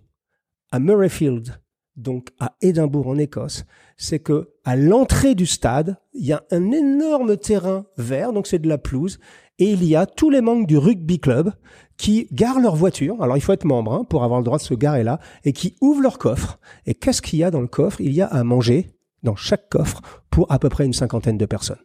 à 0.71 0.79
Murrayfield, 0.79 1.61
donc 1.97 2.29
à 2.39 2.55
Édimbourg 2.63 3.09
en 3.09 3.19
Écosse, 3.19 3.65
c'est 3.97 4.21
que 4.21 4.51
à 4.65 4.77
l'entrée 4.77 5.35
du 5.35 5.47
stade, 5.47 5.97
il 6.15 6.25
y 6.25 6.33
a 6.33 6.45
un 6.51 6.71
énorme 6.71 7.37
terrain 7.37 7.85
vert, 7.99 8.33
donc 8.33 8.47
c'est 8.47 8.59
de 8.59 8.69
la 8.69 8.79
pelouse, 8.79 9.19
et 9.59 9.71
il 9.71 9.85
y 9.85 9.97
a 9.97 10.07
tous 10.07 10.31
les 10.31 10.41
membres 10.41 10.67
du 10.67 10.79
rugby 10.79 11.19
club 11.19 11.53
qui 11.99 12.29
garent 12.33 12.61
leur 12.61 12.77
voiture. 12.77 13.23
Alors 13.23 13.37
il 13.37 13.41
faut 13.41 13.53
être 13.53 13.65
membre 13.65 13.93
hein, 13.93 14.05
pour 14.05 14.25
avoir 14.25 14.41
le 14.41 14.45
droit 14.45 14.59
de 14.59 14.63
se 14.63 14.75
garer 14.75 15.03
là, 15.03 15.19
et 15.45 15.53
qui 15.53 15.77
ouvrent 15.81 16.03
leur 16.03 16.19
coffre. 16.19 16.59
Et 16.87 16.95
qu'est-ce 16.95 17.21
qu'il 17.21 17.41
y 17.41 17.45
a 17.45 17.51
dans 17.51 17.61
le 17.61 17.67
coffre? 17.67 18.01
Il 18.01 18.13
y 18.13 18.23
a 18.23 18.27
à 18.27 18.43
manger 18.45 18.91
dans 19.23 19.37
chaque 19.37 19.69
coffre 19.69 20.01
pour 20.31 20.51
à 20.51 20.59
peu 20.59 20.69
près 20.69 20.87
une 20.87 20.95
cinquantaine 20.95 21.39
de 21.39 21.47
personnes. 21.47 21.83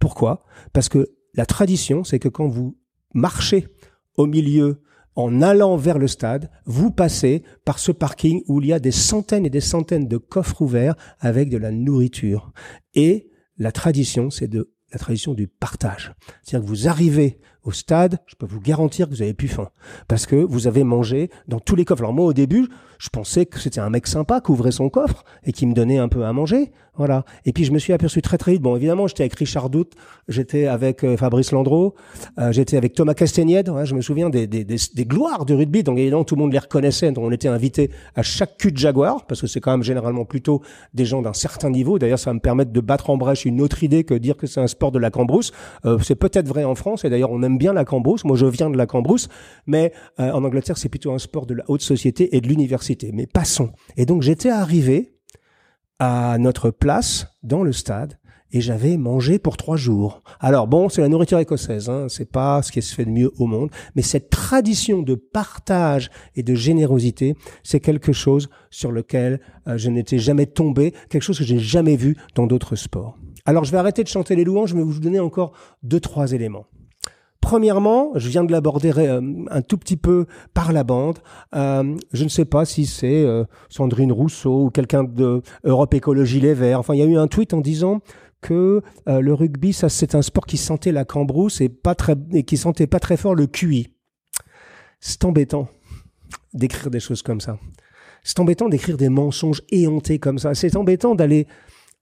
Pourquoi? 0.00 0.42
Parce 0.72 0.88
que 0.88 1.06
la 1.34 1.46
tradition, 1.46 2.02
c'est 2.02 2.18
que 2.18 2.28
quand 2.28 2.48
vous 2.48 2.76
marchez 3.14 3.68
au 4.16 4.26
milieu 4.26 4.82
en 5.14 5.42
allant 5.42 5.76
vers 5.76 5.98
le 5.98 6.08
stade, 6.08 6.50
vous 6.66 6.90
passez 6.90 7.42
par 7.64 7.78
ce 7.78 7.92
parking 7.92 8.42
où 8.48 8.60
il 8.60 8.68
y 8.68 8.72
a 8.72 8.80
des 8.80 8.90
centaines 8.90 9.46
et 9.46 9.50
des 9.50 9.60
centaines 9.60 10.08
de 10.08 10.16
coffres 10.16 10.62
ouverts 10.62 10.94
avec 11.18 11.50
de 11.50 11.58
la 11.58 11.70
nourriture. 11.70 12.52
Et 12.94 13.30
la 13.58 13.72
tradition, 13.72 14.30
c'est 14.30 14.48
de 14.48 14.72
la 14.92 14.98
tradition 14.98 15.34
du 15.34 15.46
partage. 15.46 16.14
C'est-à-dire 16.42 16.66
que 16.66 16.70
vous 16.70 16.88
arrivez 16.88 17.38
au 17.62 17.72
stade, 17.72 18.18
je 18.26 18.34
peux 18.34 18.46
vous 18.46 18.60
garantir 18.60 19.06
que 19.06 19.14
vous 19.14 19.22
avez 19.22 19.34
plus 19.34 19.48
faim. 19.48 19.70
Parce 20.08 20.26
que 20.26 20.36
vous 20.36 20.66
avez 20.66 20.82
mangé 20.82 21.30
dans 21.46 21.60
tous 21.60 21.76
les 21.76 21.84
coffres. 21.84 22.02
Alors 22.02 22.14
moi, 22.14 22.24
au 22.24 22.32
début, 22.32 22.68
je 23.00 23.08
pensais 23.08 23.46
que 23.46 23.58
c'était 23.58 23.80
un 23.80 23.88
mec 23.88 24.06
sympa 24.06 24.42
qui 24.42 24.50
ouvrait 24.50 24.72
son 24.72 24.90
coffre 24.90 25.24
et 25.44 25.52
qui 25.52 25.64
me 25.64 25.72
donnait 25.72 25.96
un 25.96 26.08
peu 26.08 26.26
à 26.26 26.34
manger. 26.34 26.70
Voilà. 26.96 27.24
Et 27.46 27.54
puis 27.54 27.64
je 27.64 27.72
me 27.72 27.78
suis 27.78 27.94
aperçu 27.94 28.20
très 28.20 28.36
très 28.36 28.52
vite. 28.52 28.60
Bon, 28.60 28.76
évidemment, 28.76 29.06
j'étais 29.06 29.22
avec 29.22 29.32
Richard 29.34 29.70
Dout, 29.70 29.86
j'étais 30.28 30.66
avec 30.66 31.02
euh, 31.02 31.16
Fabrice 31.16 31.50
Landreau, 31.50 31.94
euh, 32.38 32.52
j'étais 32.52 32.76
avec 32.76 32.92
Thomas 32.92 33.14
Castagnède. 33.14 33.72
je 33.84 33.94
me 33.94 34.02
souviens 34.02 34.28
des, 34.28 34.46
des, 34.46 34.64
des, 34.64 34.76
des, 34.94 35.06
gloires 35.06 35.46
du 35.46 35.54
rugby. 35.54 35.82
Donc 35.82 35.98
évidemment, 35.98 36.24
tout 36.24 36.34
le 36.34 36.42
monde 36.42 36.52
les 36.52 36.58
reconnaissait. 36.58 37.10
Donc 37.12 37.24
on 37.24 37.32
était 37.32 37.48
invité 37.48 37.90
à 38.16 38.22
chaque 38.22 38.58
cul 38.58 38.70
de 38.70 38.76
Jaguar 38.76 39.24
parce 39.26 39.40
que 39.40 39.46
c'est 39.46 39.60
quand 39.60 39.70
même 39.70 39.82
généralement 39.82 40.26
plutôt 40.26 40.60
des 40.92 41.06
gens 41.06 41.22
d'un 41.22 41.32
certain 41.32 41.70
niveau. 41.70 41.98
D'ailleurs, 41.98 42.18
ça 42.18 42.30
va 42.30 42.34
me 42.34 42.40
permettre 42.40 42.70
de 42.70 42.80
battre 42.80 43.08
en 43.08 43.16
brèche 43.16 43.46
une 43.46 43.62
autre 43.62 43.82
idée 43.82 44.04
que 44.04 44.12
dire 44.12 44.36
que 44.36 44.46
c'est 44.46 44.60
un 44.60 44.66
sport 44.66 44.92
de 44.92 44.98
la 44.98 45.10
cambrousse. 45.10 45.52
Euh, 45.86 45.98
c'est 46.02 46.16
peut-être 46.16 46.48
vrai 46.48 46.64
en 46.64 46.74
France 46.74 47.06
et 47.06 47.08
d'ailleurs 47.08 47.30
on 47.30 47.42
aime 47.42 47.56
bien 47.56 47.72
la 47.72 47.86
cambrousse. 47.86 48.24
Moi, 48.26 48.36
je 48.36 48.44
viens 48.44 48.68
de 48.68 48.76
la 48.76 48.86
cambrousse, 48.86 49.28
mais 49.66 49.94
en 50.18 50.44
Angleterre, 50.44 50.76
c'est 50.76 50.90
plutôt 50.90 51.12
un 51.12 51.18
sport 51.18 51.46
de 51.46 51.54
la 51.54 51.64
haute 51.68 51.80
société 51.80 52.36
et 52.36 52.42
de 52.42 52.48
l'université. 52.48 52.89
Mais 53.12 53.26
passons. 53.26 53.70
Et 53.96 54.06
donc 54.06 54.22
j'étais 54.22 54.50
arrivé 54.50 55.16
à 55.98 56.38
notre 56.38 56.70
place 56.70 57.26
dans 57.42 57.62
le 57.62 57.72
stade 57.72 58.18
et 58.52 58.60
j'avais 58.60 58.96
mangé 58.96 59.38
pour 59.38 59.56
trois 59.56 59.76
jours. 59.76 60.22
Alors 60.40 60.66
bon, 60.66 60.88
c'est 60.88 61.00
la 61.00 61.08
nourriture 61.08 61.38
écossaise, 61.38 61.88
hein, 61.88 62.06
c'est 62.08 62.30
pas 62.30 62.62
ce 62.62 62.72
qui 62.72 62.82
se 62.82 62.94
fait 62.94 63.04
de 63.04 63.10
mieux 63.10 63.32
au 63.38 63.46
monde, 63.46 63.70
mais 63.94 64.02
cette 64.02 64.30
tradition 64.30 65.02
de 65.02 65.14
partage 65.14 66.10
et 66.34 66.42
de 66.42 66.54
générosité, 66.54 67.36
c'est 67.62 67.80
quelque 67.80 68.12
chose 68.12 68.48
sur 68.70 68.90
lequel 68.90 69.40
euh, 69.68 69.78
je 69.78 69.88
n'étais 69.88 70.18
jamais 70.18 70.46
tombé, 70.46 70.92
quelque 71.08 71.22
chose 71.22 71.38
que 71.38 71.44
j'ai 71.44 71.58
jamais 71.58 71.96
vu 71.96 72.16
dans 72.34 72.46
d'autres 72.46 72.76
sports. 72.76 73.16
Alors 73.44 73.64
je 73.64 73.72
vais 73.72 73.78
arrêter 73.78 74.02
de 74.02 74.08
chanter 74.08 74.34
les 74.34 74.44
louanges, 74.44 74.70
je 74.70 74.76
vais 74.76 74.82
vous 74.82 74.98
donner 75.00 75.20
encore 75.20 75.52
deux 75.82 76.00
trois 76.00 76.32
éléments. 76.32 76.66
Premièrement, 77.50 78.12
je 78.14 78.28
viens 78.28 78.44
de 78.44 78.52
l'aborder 78.52 78.92
euh, 78.96 79.20
un 79.50 79.60
tout 79.60 79.76
petit 79.76 79.96
peu 79.96 80.26
par 80.54 80.72
la 80.72 80.84
bande. 80.84 81.18
Euh, 81.56 81.96
je 82.12 82.22
ne 82.22 82.28
sais 82.28 82.44
pas 82.44 82.64
si 82.64 82.86
c'est 82.86 83.24
euh, 83.24 83.42
Sandrine 83.68 84.12
Rousseau 84.12 84.66
ou 84.66 84.70
quelqu'un 84.70 85.02
de 85.02 85.42
Europe 85.64 85.92
Écologie 85.94 86.38
Les 86.38 86.54
Verts. 86.54 86.78
Enfin, 86.78 86.94
il 86.94 86.98
y 86.98 87.02
a 87.02 87.06
eu 87.06 87.16
un 87.16 87.26
tweet 87.26 87.52
en 87.52 87.60
disant 87.60 88.02
que 88.40 88.82
le 89.04 89.34
rugby, 89.34 89.72
c'est 89.72 90.14
un 90.14 90.22
sport 90.22 90.46
qui 90.46 90.58
sentait 90.58 90.92
la 90.92 91.04
cambrousse 91.04 91.60
et 91.60 91.68
pas 91.68 91.96
très 91.96 92.14
et 92.32 92.44
qui 92.44 92.56
sentait 92.56 92.86
pas 92.86 93.00
très 93.00 93.16
fort 93.16 93.34
le 93.34 93.48
QI. 93.48 93.88
C'est 95.00 95.24
embêtant 95.24 95.66
d'écrire 96.54 96.88
des 96.88 97.00
choses 97.00 97.22
comme 97.22 97.40
ça. 97.40 97.58
C'est 98.22 98.38
embêtant 98.38 98.68
d'écrire 98.68 98.96
des 98.96 99.08
mensonges 99.08 99.62
éhontés 99.70 100.20
comme 100.20 100.38
ça. 100.38 100.54
C'est 100.54 100.76
embêtant 100.76 101.16
d'aller 101.16 101.48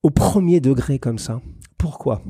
au 0.02 0.10
premier 0.10 0.60
degré 0.60 0.98
comme 0.98 1.18
ça. 1.18 1.40
Pourquoi? 1.78 2.20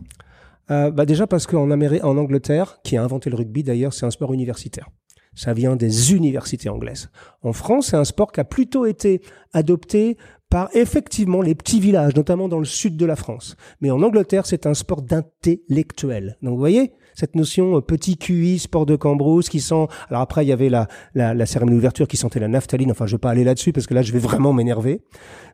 Euh, 0.70 0.90
bah 0.90 1.06
Déjà 1.06 1.26
parce 1.26 1.46
qu'en 1.46 1.70
en 1.70 2.16
Angleterre, 2.18 2.80
qui 2.84 2.96
a 2.96 3.02
inventé 3.02 3.30
le 3.30 3.36
rugby 3.36 3.62
d'ailleurs, 3.62 3.92
c'est 3.92 4.06
un 4.06 4.10
sport 4.10 4.32
universitaire. 4.32 4.88
Ça 5.34 5.52
vient 5.52 5.76
des 5.76 6.14
universités 6.14 6.68
anglaises. 6.68 7.10
En 7.42 7.52
France, 7.52 7.88
c'est 7.88 7.96
un 7.96 8.04
sport 8.04 8.32
qui 8.32 8.40
a 8.40 8.44
plutôt 8.44 8.86
été 8.86 9.22
adopté 9.52 10.16
par 10.50 10.70
effectivement 10.74 11.42
les 11.42 11.54
petits 11.54 11.78
villages, 11.78 12.16
notamment 12.16 12.48
dans 12.48 12.58
le 12.58 12.64
sud 12.64 12.96
de 12.96 13.06
la 13.06 13.16
France. 13.16 13.56
Mais 13.80 13.90
en 13.90 14.02
Angleterre, 14.02 14.46
c'est 14.46 14.66
un 14.66 14.74
sport 14.74 15.02
d'intellectuels. 15.02 16.38
Donc 16.42 16.54
vous 16.54 16.58
voyez, 16.58 16.92
cette 17.14 17.34
notion 17.34 17.76
euh, 17.76 17.80
petit 17.80 18.16
QI, 18.16 18.58
sport 18.58 18.86
de 18.86 18.96
cambrousse, 18.96 19.48
qui 19.48 19.60
sent... 19.60 19.86
Alors 20.08 20.22
après, 20.22 20.44
il 20.44 20.48
y 20.48 20.52
avait 20.52 20.70
la, 20.70 20.88
la, 21.14 21.34
la 21.34 21.46
cérémonie 21.46 21.76
d'ouverture 21.76 22.08
qui 22.08 22.16
sentait 22.16 22.40
la 22.40 22.48
naphtaline. 22.48 22.90
Enfin, 22.90 23.06
je 23.06 23.16
vais 23.16 23.20
pas 23.20 23.30
aller 23.30 23.44
là-dessus 23.44 23.72
parce 23.72 23.86
que 23.86 23.94
là, 23.94 24.02
je 24.02 24.12
vais 24.12 24.18
vraiment 24.18 24.52
m'énerver. 24.52 25.02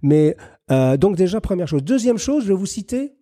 Mais 0.02 0.36
euh, 0.70 0.96
donc 0.96 1.16
déjà, 1.16 1.40
première 1.40 1.66
chose. 1.66 1.82
Deuxième 1.82 2.18
chose, 2.18 2.44
je 2.44 2.48
vais 2.48 2.58
vous 2.58 2.66
citer 2.66 3.14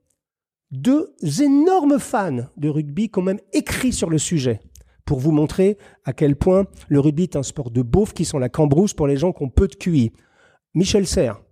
deux 0.73 1.15
énormes 1.41 1.99
fans 1.99 2.49
de 2.57 2.69
rugby 2.69 3.11
qui 3.11 3.19
ont 3.19 3.23
même 3.23 3.41
écrit 3.53 3.93
sur 3.93 4.11
le 4.11 4.19
sujet 4.19 4.61
pour 5.05 5.21
vous 5.21 5.31
montrer 5.31 5.77
à 6.05 6.13
quel 6.13 6.37
point 6.37 6.67
le 6.89 6.99
rugby 6.99 7.25
est 7.25 7.37
un 7.37 7.43
sport 7.43 7.71
de 7.71 7.83
beauf 7.83 8.15
qui 8.15 8.25
sont 8.25 8.39
la 8.39 8.49
cambrousse 8.49 8.95
pour 8.95 9.07
les 9.07 9.17
gens 9.17 9.33
qui 9.33 9.43
ont 9.43 9.51
peu 9.51 9.69
de 9.69 9.75
QI. 9.75 10.13
Michel 10.75 11.07
Serres, 11.07 11.43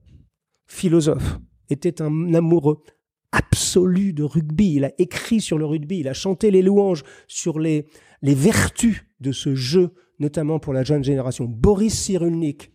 philosophe, 0.66 1.38
était 1.68 2.00
un 2.00 2.34
amoureux 2.34 2.82
absolu 3.32 4.12
de 4.12 4.22
rugby. 4.22 4.74
Il 4.74 4.84
a 4.84 4.92
écrit 4.98 5.40
sur 5.40 5.58
le 5.58 5.66
rugby, 5.66 5.98
il 5.98 6.08
a 6.08 6.14
chanté 6.14 6.50
les 6.50 6.62
louanges 6.62 7.04
sur 7.28 7.58
les, 7.58 7.86
les 8.22 8.34
vertus 8.34 9.04
de 9.20 9.32
ce 9.32 9.54
jeu, 9.54 9.92
notamment 10.18 10.58
pour 10.58 10.72
la 10.72 10.82
jeune 10.82 11.04
génération. 11.04 11.44
Boris 11.44 11.94
Cyrulnik, 11.94 12.72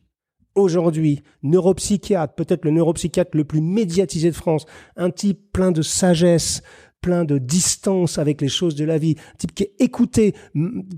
aujourd'hui, 0.56 1.22
neuropsychiatre, 1.44 2.34
peut-être 2.34 2.66
le 2.66 2.72
neuropsychiatre 2.72 3.36
le 3.36 3.44
plus 3.44 3.62
médiatisé 3.62 4.30
de 4.32 4.36
France, 4.36 4.66
un 4.96 5.12
type 5.12 5.52
plein 5.52 5.72
de 5.72 5.82
sagesse, 5.82 6.64
plein 7.02 7.26
de 7.26 7.38
distance 7.38 8.18
avec 8.18 8.42
les 8.42 8.48
choses 8.48 8.76
de 8.76 8.86
la 8.86 8.98
vie, 8.98 9.16
un 9.34 9.38
type 9.38 9.54
qui 9.54 9.64
est 9.64 9.76
écouté 9.80 10.34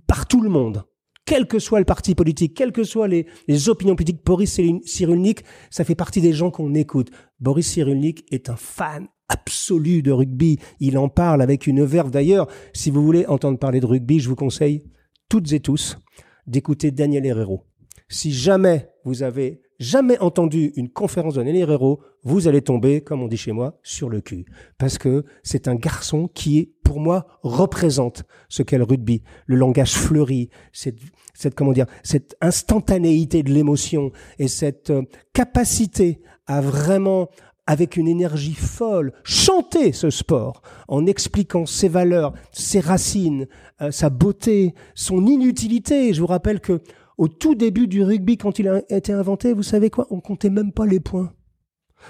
par 0.05 0.27
tout 0.27 0.41
le 0.41 0.49
monde, 0.49 0.83
quel 1.25 1.47
que 1.47 1.59
soit 1.59 1.79
le 1.79 1.85
parti 1.85 2.15
politique, 2.15 2.55
quelles 2.55 2.71
que 2.71 2.83
soient 2.83 3.07
les, 3.07 3.27
les 3.47 3.67
opinions 3.67 3.95
politiques. 3.95 4.25
Boris 4.25 4.59
Cyrulnik, 4.85 5.43
ça 5.69 5.83
fait 5.83 5.95
partie 5.95 6.21
des 6.21 6.33
gens 6.33 6.51
qu'on 6.51 6.73
écoute. 6.73 7.09
Boris 7.39 7.67
Cyrulnik 7.67 8.25
est 8.31 8.49
un 8.49 8.55
fan 8.55 9.07
absolu 9.27 10.01
de 10.01 10.11
rugby. 10.11 10.57
Il 10.79 10.97
en 10.97 11.09
parle 11.09 11.41
avec 11.41 11.67
une 11.67 11.83
verve. 11.83 12.11
D'ailleurs, 12.11 12.47
si 12.73 12.91
vous 12.91 13.03
voulez 13.03 13.25
entendre 13.25 13.59
parler 13.59 13.81
de 13.81 13.85
rugby, 13.85 14.21
je 14.21 14.29
vous 14.29 14.35
conseille 14.35 14.83
toutes 15.27 15.51
et 15.51 15.59
tous 15.59 15.97
d'écouter 16.45 16.91
Daniel 16.91 17.25
Herrero 17.25 17.65
si 18.09 18.31
jamais 18.31 18.89
vous 19.07 19.23
avez 19.23 19.61
jamais 19.79 20.19
entendu 20.19 20.73
une 20.75 20.89
conférence 20.89 21.35
de 21.35 21.41
Herrero, 21.41 22.01
vous 22.23 22.49
allez 22.49 22.61
tomber, 22.61 22.99
comme 22.99 23.23
on 23.23 23.29
dit 23.29 23.37
chez 23.37 23.53
moi, 23.53 23.79
sur 23.81 24.09
le 24.09 24.19
cul. 24.19 24.43
Parce 24.77 24.97
que 24.97 25.23
c'est 25.43 25.69
un 25.69 25.75
garçon 25.75 26.27
qui, 26.27 26.73
pour 26.83 26.99
moi, 26.99 27.25
représente 27.41 28.25
ce 28.49 28.63
qu'est 28.63 28.77
le 28.77 28.83
rugby. 28.83 29.23
Le 29.45 29.55
langage 29.55 29.93
fleuri, 29.93 30.49
cette, 30.73 30.97
cette 31.33 31.55
comment 31.55 31.71
dire, 31.71 31.85
cette 32.03 32.35
instantanéité 32.41 33.43
de 33.43 33.53
l'émotion 33.53 34.11
et 34.39 34.49
cette 34.49 34.89
euh, 34.89 35.03
capacité 35.31 36.19
à 36.45 36.59
vraiment 36.59 37.29
avec 37.65 37.95
une 37.95 38.09
énergie 38.09 38.55
folle, 38.55 39.13
chanter 39.23 39.93
ce 39.93 40.09
sport 40.09 40.61
en 40.89 41.05
expliquant 41.05 41.65
ses 41.65 41.87
valeurs, 41.87 42.33
ses 42.51 42.81
racines, 42.81 43.47
euh, 43.81 43.91
sa 43.91 44.09
beauté, 44.09 44.73
son 44.95 45.25
inutilité. 45.25 46.13
Je 46.13 46.19
vous 46.19 46.27
rappelle 46.27 46.59
que 46.59 46.81
au 47.17 47.27
tout 47.27 47.56
début 47.56 47.88
du 47.88 48.03
rugby, 48.03 48.38
quand 48.38 48.60
il 48.60 48.67
a 48.67 48.82
été 48.89 49.12
inventé, 49.12 49.53
vous 49.53 49.63
savez 49.63 49.89
quoi? 49.89 50.08
On 50.12 50.19
comptait 50.19 50.49
même 50.49 50.71
pas 50.71 50.86
les 50.86 50.99
points. 50.99 51.34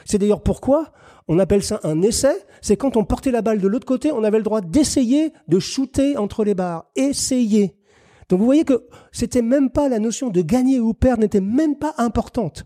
C'est 0.05 0.17
d'ailleurs 0.17 0.43
pourquoi 0.43 0.91
on 1.27 1.39
appelle 1.39 1.63
ça 1.63 1.79
un 1.83 2.01
essai. 2.01 2.35
C'est 2.61 2.77
quand 2.77 2.97
on 2.97 3.05
portait 3.05 3.31
la 3.31 3.41
balle 3.41 3.59
de 3.59 3.67
l'autre 3.67 3.85
côté, 3.85 4.11
on 4.11 4.23
avait 4.23 4.37
le 4.37 4.43
droit 4.43 4.61
d'essayer 4.61 5.31
de 5.47 5.59
shooter 5.59 6.17
entre 6.17 6.43
les 6.43 6.55
barres. 6.55 6.85
Essayer. 6.95 7.75
Donc 8.29 8.39
vous 8.39 8.45
voyez 8.45 8.65
que 8.65 8.87
c'était 9.11 9.41
même 9.41 9.69
pas 9.69 9.87
la 9.87 9.99
notion 9.99 10.29
de 10.29 10.41
gagner 10.41 10.79
ou 10.79 10.93
perdre 10.93 11.21
n'était 11.21 11.41
même 11.41 11.77
pas 11.77 11.93
importante 11.97 12.65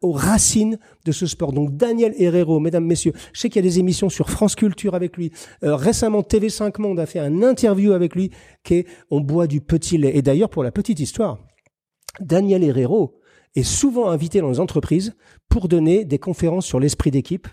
aux 0.00 0.12
racines 0.12 0.78
de 1.04 1.12
ce 1.12 1.26
sport. 1.26 1.52
Donc 1.52 1.76
Daniel 1.76 2.14
Herrero, 2.16 2.60
mesdames, 2.60 2.86
messieurs, 2.86 3.12
je 3.34 3.40
sais 3.40 3.50
qu'il 3.50 3.62
y 3.62 3.66
a 3.66 3.68
des 3.68 3.78
émissions 3.78 4.08
sur 4.08 4.30
France 4.30 4.54
Culture 4.54 4.94
avec 4.94 5.18
lui. 5.18 5.32
Euh, 5.64 5.76
récemment, 5.76 6.22
TV5 6.22 6.80
Monde 6.80 6.98
a 6.98 7.04
fait 7.04 7.18
un 7.18 7.42
interview 7.42 7.92
avec 7.92 8.14
lui 8.14 8.30
qui 8.64 8.74
est 8.74 8.86
On 9.10 9.20
boit 9.20 9.46
du 9.46 9.60
petit 9.60 9.98
lait. 9.98 10.16
Et 10.16 10.22
d'ailleurs, 10.22 10.48
pour 10.48 10.64
la 10.64 10.70
petite 10.70 10.98
histoire, 10.98 11.38
Daniel 12.20 12.64
Herrero 12.64 13.20
est 13.54 13.62
souvent 13.62 14.08
invité 14.10 14.40
dans 14.40 14.50
les 14.50 14.60
entreprises 14.60 15.14
pour 15.48 15.68
donner 15.68 16.04
des 16.04 16.18
conférences 16.18 16.66
sur 16.66 16.80
l'esprit 16.80 17.10
d'équipe. 17.10 17.48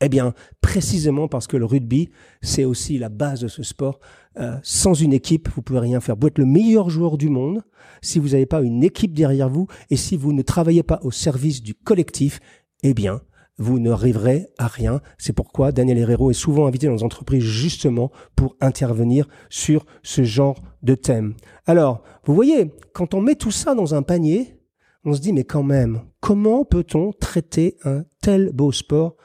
Eh 0.00 0.10
bien, 0.10 0.34
précisément 0.60 1.26
parce 1.26 1.46
que 1.46 1.56
le 1.56 1.64
rugby, 1.64 2.10
c'est 2.42 2.64
aussi 2.64 2.98
la 2.98 3.08
base 3.08 3.40
de 3.40 3.48
ce 3.48 3.62
sport. 3.62 3.98
Euh, 4.38 4.56
sans 4.62 4.92
une 4.92 5.14
équipe, 5.14 5.48
vous 5.48 5.62
pouvez 5.62 5.78
rien 5.78 6.00
faire. 6.00 6.16
Vous 6.20 6.26
êtes 6.26 6.38
le 6.38 6.44
meilleur 6.44 6.90
joueur 6.90 7.16
du 7.16 7.30
monde 7.30 7.62
si 8.02 8.18
vous 8.18 8.30
n'avez 8.30 8.44
pas 8.44 8.60
une 8.60 8.84
équipe 8.84 9.14
derrière 9.14 9.48
vous 9.48 9.66
et 9.88 9.96
si 9.96 10.16
vous 10.16 10.34
ne 10.34 10.42
travaillez 10.42 10.82
pas 10.82 11.00
au 11.02 11.10
service 11.10 11.62
du 11.62 11.74
collectif. 11.74 12.40
Eh 12.82 12.92
bien, 12.92 13.22
vous 13.58 13.78
ne 13.78 13.90
arriverez 13.90 14.48
à 14.58 14.66
rien. 14.66 15.00
C'est 15.18 15.32
pourquoi 15.32 15.72
Daniel 15.72 15.98
Herrero 15.98 16.30
est 16.30 16.34
souvent 16.34 16.66
invité 16.66 16.86
dans 16.86 16.94
les 16.94 17.02
entreprises 17.02 17.42
justement 17.42 18.10
pour 18.34 18.56
intervenir 18.60 19.28
sur 19.48 19.86
ce 20.02 20.24
genre 20.24 20.62
de 20.82 20.94
thème. 20.94 21.34
Alors, 21.66 22.02
vous 22.24 22.34
voyez, 22.34 22.72
quand 22.92 23.14
on 23.14 23.20
met 23.20 23.34
tout 23.34 23.50
ça 23.50 23.74
dans 23.74 23.94
un 23.94 24.02
panier, 24.02 24.60
on 25.04 25.14
se 25.14 25.20
dit, 25.20 25.32
mais 25.32 25.44
quand 25.44 25.62
même, 25.62 26.02
comment 26.20 26.64
peut-on 26.64 27.12
traiter 27.12 27.76
un 27.84 28.04
tel 28.20 28.50
beau 28.52 28.72
sport 28.72 29.16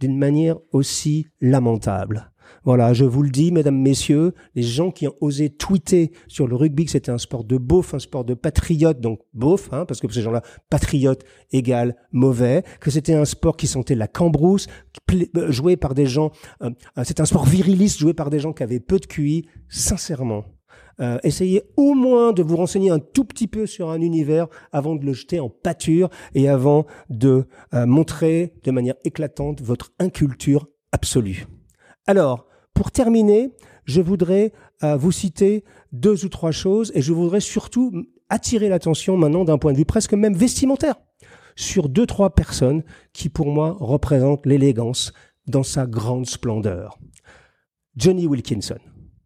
d'une 0.00 0.18
manière 0.18 0.56
aussi 0.72 1.28
lamentable? 1.40 2.30
Voilà, 2.64 2.92
je 2.92 3.04
vous 3.04 3.22
le 3.22 3.30
dis, 3.30 3.52
mesdames, 3.52 3.78
messieurs, 3.78 4.34
les 4.54 4.62
gens 4.62 4.90
qui 4.90 5.06
ont 5.06 5.14
osé 5.20 5.50
tweeter 5.50 6.12
sur 6.26 6.46
le 6.46 6.56
rugby 6.56 6.84
que 6.84 6.90
c'était 6.90 7.10
un 7.10 7.18
sport 7.18 7.44
de 7.44 7.56
beauf, 7.56 7.94
un 7.94 7.98
sport 7.98 8.24
de 8.24 8.34
patriote, 8.34 9.00
donc 9.00 9.20
beauf, 9.34 9.68
hein, 9.72 9.84
parce 9.86 10.00
que 10.00 10.12
ces 10.12 10.22
gens-là, 10.22 10.42
patriote 10.70 11.24
égale 11.52 11.96
mauvais, 12.12 12.64
que 12.80 12.90
c'était 12.90 13.14
un 13.14 13.24
sport 13.24 13.56
qui 13.56 13.66
sentait 13.66 13.94
la 13.94 14.08
cambrousse, 14.08 14.66
euh, 15.12 15.50
joué 15.50 15.76
par 15.76 15.94
des 15.94 16.06
gens, 16.06 16.30
euh, 16.62 16.70
euh, 16.98 17.02
c'est 17.04 17.20
un 17.20 17.24
sport 17.24 17.46
viriliste 17.46 17.98
joué 17.98 18.14
par 18.14 18.30
des 18.30 18.40
gens 18.40 18.52
qui 18.52 18.62
avaient 18.62 18.80
peu 18.80 18.98
de 18.98 19.06
QI, 19.06 19.46
sincèrement. 19.68 20.44
essayez 21.22 21.62
au 21.76 21.94
moins 21.94 22.32
de 22.32 22.42
vous 22.42 22.56
renseigner 22.56 22.90
un 22.90 22.98
tout 22.98 23.24
petit 23.24 23.46
peu 23.46 23.66
sur 23.66 23.88
un 23.88 24.00
univers 24.00 24.48
avant 24.72 24.96
de 24.96 25.06
le 25.06 25.12
jeter 25.12 25.38
en 25.38 25.48
pâture 25.48 26.10
et 26.34 26.48
avant 26.48 26.86
de 27.08 27.46
montrer 27.72 28.54
de 28.64 28.72
manière 28.72 28.96
éclatante 29.04 29.62
votre 29.62 29.92
inculture 30.00 30.66
absolue. 30.90 31.46
Alors, 32.08 32.46
pour 32.72 32.90
terminer, 32.90 33.50
je 33.84 34.00
voudrais 34.00 34.54
euh, 34.82 34.96
vous 34.96 35.12
citer 35.12 35.62
deux 35.92 36.24
ou 36.24 36.30
trois 36.30 36.52
choses 36.52 36.90
et 36.94 37.02
je 37.02 37.12
voudrais 37.12 37.40
surtout 37.40 37.92
attirer 38.30 38.70
l'attention 38.70 39.18
maintenant 39.18 39.44
d'un 39.44 39.58
point 39.58 39.72
de 39.72 39.76
vue 39.76 39.84
presque 39.84 40.14
même 40.14 40.34
vestimentaire 40.34 40.94
sur 41.54 41.90
deux, 41.90 42.06
trois 42.06 42.34
personnes 42.34 42.82
qui 43.12 43.28
pour 43.28 43.48
moi 43.48 43.76
représentent 43.78 44.46
l'élégance 44.46 45.12
dans 45.46 45.62
sa 45.62 45.86
grande 45.86 46.24
splendeur. 46.24 46.98
Johnny 47.94 48.26
Wilkinson. 48.26 48.78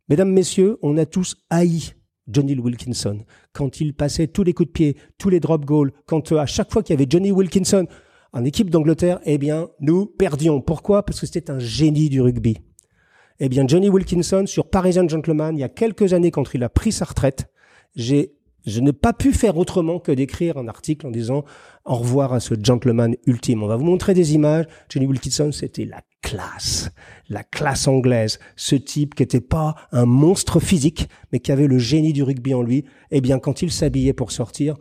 Mesdames, 0.09 0.33
Messieurs, 0.33 0.79
on 0.83 0.97
a 0.97 1.07
tous 1.07 1.37
haï 1.51 1.93
Johnny 2.27 2.59
Wilkinson. 2.59 3.25
Quand 3.53 3.81
il 3.81 3.95
passait 3.95 4.27
tous 4.27 4.43
les 4.43 4.55
coups 4.55 4.71
de 4.71 4.73
pied, 4.73 4.97
tous 5.19 5.29
les 5.29 5.39
drop 5.39 5.65
goals, 5.65 5.93
quand 6.07 6.33
euh, 6.33 6.39
à 6.39 6.47
chaque 6.47 6.73
fois 6.73 6.83
qu'il 6.83 6.95
y 6.95 6.99
avait 6.99 7.09
Johnny 7.09 7.31
Wilkinson 7.31 7.87
en 8.33 8.45
équipe 8.45 8.71
d'Angleterre, 8.71 9.21
eh 9.25 9.39
bien, 9.39 9.69
nous 9.79 10.07
perdions. 10.07 10.61
Pourquoi? 10.61 11.05
Parce 11.05 11.21
que 11.21 11.27
c'était 11.27 11.49
un 11.49 11.61
génie 11.61 12.09
du 12.09 12.21
rugby. 12.21 12.57
Eh 13.45 13.49
bien, 13.49 13.67
Johnny 13.67 13.89
Wilkinson, 13.89 14.45
sur 14.47 14.71
Parisian 14.71 15.09
Gentleman, 15.09 15.57
il 15.57 15.63
y 15.63 15.65
a 15.65 15.69
quelques 15.69 16.13
années, 16.13 16.31
quand 16.31 16.55
il 16.55 16.63
a 16.63 16.69
pris 16.69 16.93
sa 16.93 17.07
retraite, 17.07 17.51
j'ai, 17.97 18.37
je 18.65 18.79
n'ai 18.79 18.93
pas 18.93 19.13
pu 19.13 19.33
faire 19.33 19.57
autrement 19.57 19.99
que 19.99 20.13
d'écrire 20.13 20.59
un 20.59 20.69
article 20.69 21.09
en 21.09 21.11
disant 21.11 21.45
au 21.85 21.97
revoir 21.97 22.33
à 22.33 22.39
ce 22.39 22.55
gentleman 22.63 23.17
ultime. 23.27 23.65
On 23.65 23.67
va 23.67 23.75
vous 23.75 23.85
montrer 23.85 24.15
des 24.15 24.35
images. 24.35 24.67
Johnny 24.89 25.07
Wilkinson, 25.07 25.51
c'était 25.51 25.87
la 25.87 26.03
classe, 26.23 26.91
la 27.29 27.43
classe 27.43 27.89
anglaise. 27.89 28.39
Ce 28.55 28.77
type 28.77 29.17
qui 29.17 29.25
n'était 29.25 29.41
pas 29.41 29.75
un 29.91 30.07
monstre 30.07 30.61
physique, 30.61 31.09
mais 31.33 31.41
qui 31.41 31.51
avait 31.51 31.67
le 31.67 31.79
génie 31.79 32.13
du 32.13 32.23
rugby 32.23 32.55
en 32.55 32.63
lui. 32.63 32.85
Eh 33.11 33.21
bien, 33.21 33.41
quand 33.41 33.61
il 33.61 33.73
s'habillait 33.73 34.13
pour 34.13 34.31
sortir, 34.31 34.77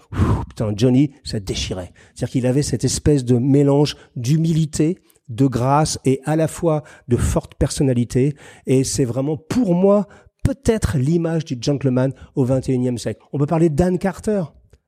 putain, 0.49 0.71
Johnny, 0.77 1.13
ça 1.23 1.39
déchirait. 1.39 1.93
C'est-à-dire 2.13 2.31
qu'il 2.31 2.45
avait 2.45 2.61
cette 2.61 2.83
espèce 2.83 3.25
de 3.25 3.39
mélange 3.39 3.97
d'humilité, 4.15 4.99
de 5.35 5.47
grâce 5.47 5.99
et 6.05 6.21
à 6.25 6.35
la 6.35 6.47
fois 6.47 6.83
de 7.07 7.17
forte 7.17 7.55
personnalité. 7.55 8.35
Et 8.65 8.83
c'est 8.83 9.05
vraiment 9.05 9.37
pour 9.37 9.75
moi 9.75 10.07
peut-être 10.43 10.97
l'image 10.97 11.45
du 11.45 11.57
gentleman 11.59 12.13
au 12.35 12.45
21e 12.45 12.97
siècle. 12.97 13.21
On 13.31 13.37
peut 13.37 13.45
parler 13.45 13.69
de 13.69 13.75
Dan 13.75 13.97
Carter. 13.97 14.43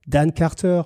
Dan 0.07 0.31
Carter, 0.33 0.81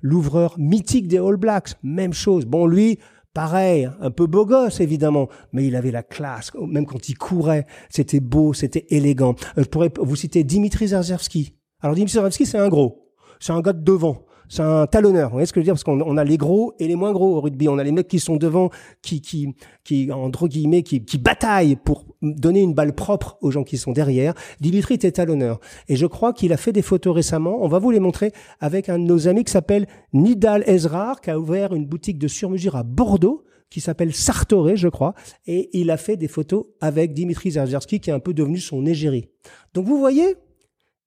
l'ouvreur 0.00 0.54
mythique 0.58 1.06
des 1.06 1.18
All 1.18 1.36
Blacks, 1.36 1.74
même 1.82 2.14
chose. 2.14 2.46
Bon, 2.46 2.66
lui, 2.66 2.98
pareil, 3.34 3.90
un 4.00 4.10
peu 4.10 4.26
beau 4.26 4.46
gosse 4.46 4.80
évidemment, 4.80 5.28
mais 5.52 5.66
il 5.66 5.76
avait 5.76 5.90
la 5.90 6.02
classe. 6.02 6.50
Même 6.54 6.86
quand 6.86 7.08
il 7.08 7.18
courait, 7.18 7.66
c'était 7.90 8.20
beau, 8.20 8.54
c'était 8.54 8.86
élégant. 8.88 9.34
Euh, 9.58 9.62
je 9.62 9.68
pourrais 9.68 9.90
vous 10.00 10.16
citer 10.16 10.44
Dimitri 10.44 10.88
Zerzewski. 10.88 11.54
Alors 11.80 11.94
Dimitri 11.94 12.14
Zerzewski, 12.14 12.46
c'est 12.46 12.58
un 12.58 12.68
gros, 12.68 13.12
c'est 13.38 13.52
un 13.52 13.60
gars 13.60 13.72
de 13.72 13.82
devant 13.82 14.24
c'est 14.52 14.60
un 14.60 14.86
talonneur. 14.86 15.30
Vous 15.30 15.36
voyez 15.36 15.46
ce 15.46 15.52
que 15.54 15.60
je 15.60 15.62
veux 15.62 15.64
dire 15.64 15.72
Parce 15.72 15.82
qu'on 15.82 16.16
a 16.18 16.24
les 16.24 16.36
gros 16.36 16.74
et 16.78 16.86
les 16.86 16.94
moins 16.94 17.12
gros 17.12 17.36
au 17.36 17.40
rugby. 17.40 17.70
On 17.70 17.78
a 17.78 17.84
les 17.84 17.90
mecs 17.90 18.06
qui 18.06 18.20
sont 18.20 18.36
devant, 18.36 18.68
qui, 19.00 19.22
qui, 19.22 19.54
qui 19.82 20.12
entre 20.12 20.46
guillemets, 20.46 20.82
qui, 20.82 21.02
qui 21.02 21.16
bataillent 21.16 21.76
pour 21.76 22.04
donner 22.20 22.60
une 22.60 22.74
balle 22.74 22.94
propre 22.94 23.38
aux 23.40 23.50
gens 23.50 23.64
qui 23.64 23.78
sont 23.78 23.92
derrière. 23.92 24.34
Dimitri 24.60 24.96
était 24.96 25.10
talonneur. 25.10 25.58
Et 25.88 25.96
je 25.96 26.04
crois 26.04 26.34
qu'il 26.34 26.52
a 26.52 26.58
fait 26.58 26.72
des 26.72 26.82
photos 26.82 27.14
récemment. 27.14 27.64
On 27.64 27.68
va 27.68 27.78
vous 27.78 27.90
les 27.90 27.98
montrer 27.98 28.32
avec 28.60 28.90
un 28.90 28.98
de 28.98 29.04
nos 29.04 29.26
amis 29.26 29.42
qui 29.44 29.52
s'appelle 29.52 29.86
Nidal 30.12 30.64
Ezrar, 30.66 31.22
qui 31.22 31.30
a 31.30 31.38
ouvert 31.38 31.72
une 31.72 31.86
boutique 31.86 32.18
de 32.18 32.28
surmesure 32.28 32.76
à 32.76 32.82
Bordeaux 32.82 33.44
qui 33.70 33.80
s'appelle 33.80 34.12
Sartoré, 34.12 34.76
je 34.76 34.88
crois, 34.88 35.14
et 35.46 35.70
il 35.72 35.90
a 35.90 35.96
fait 35.96 36.18
des 36.18 36.28
photos 36.28 36.66
avec 36.82 37.14
Dimitri 37.14 37.52
Zarzerski, 37.52 38.00
qui 38.00 38.10
est 38.10 38.12
un 38.12 38.20
peu 38.20 38.34
devenu 38.34 38.58
son 38.58 38.84
égérie. 38.84 39.30
Donc 39.72 39.86
vous 39.86 39.98
voyez, 39.98 40.36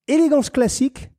élégance 0.07 0.49
classique, 0.49 1.11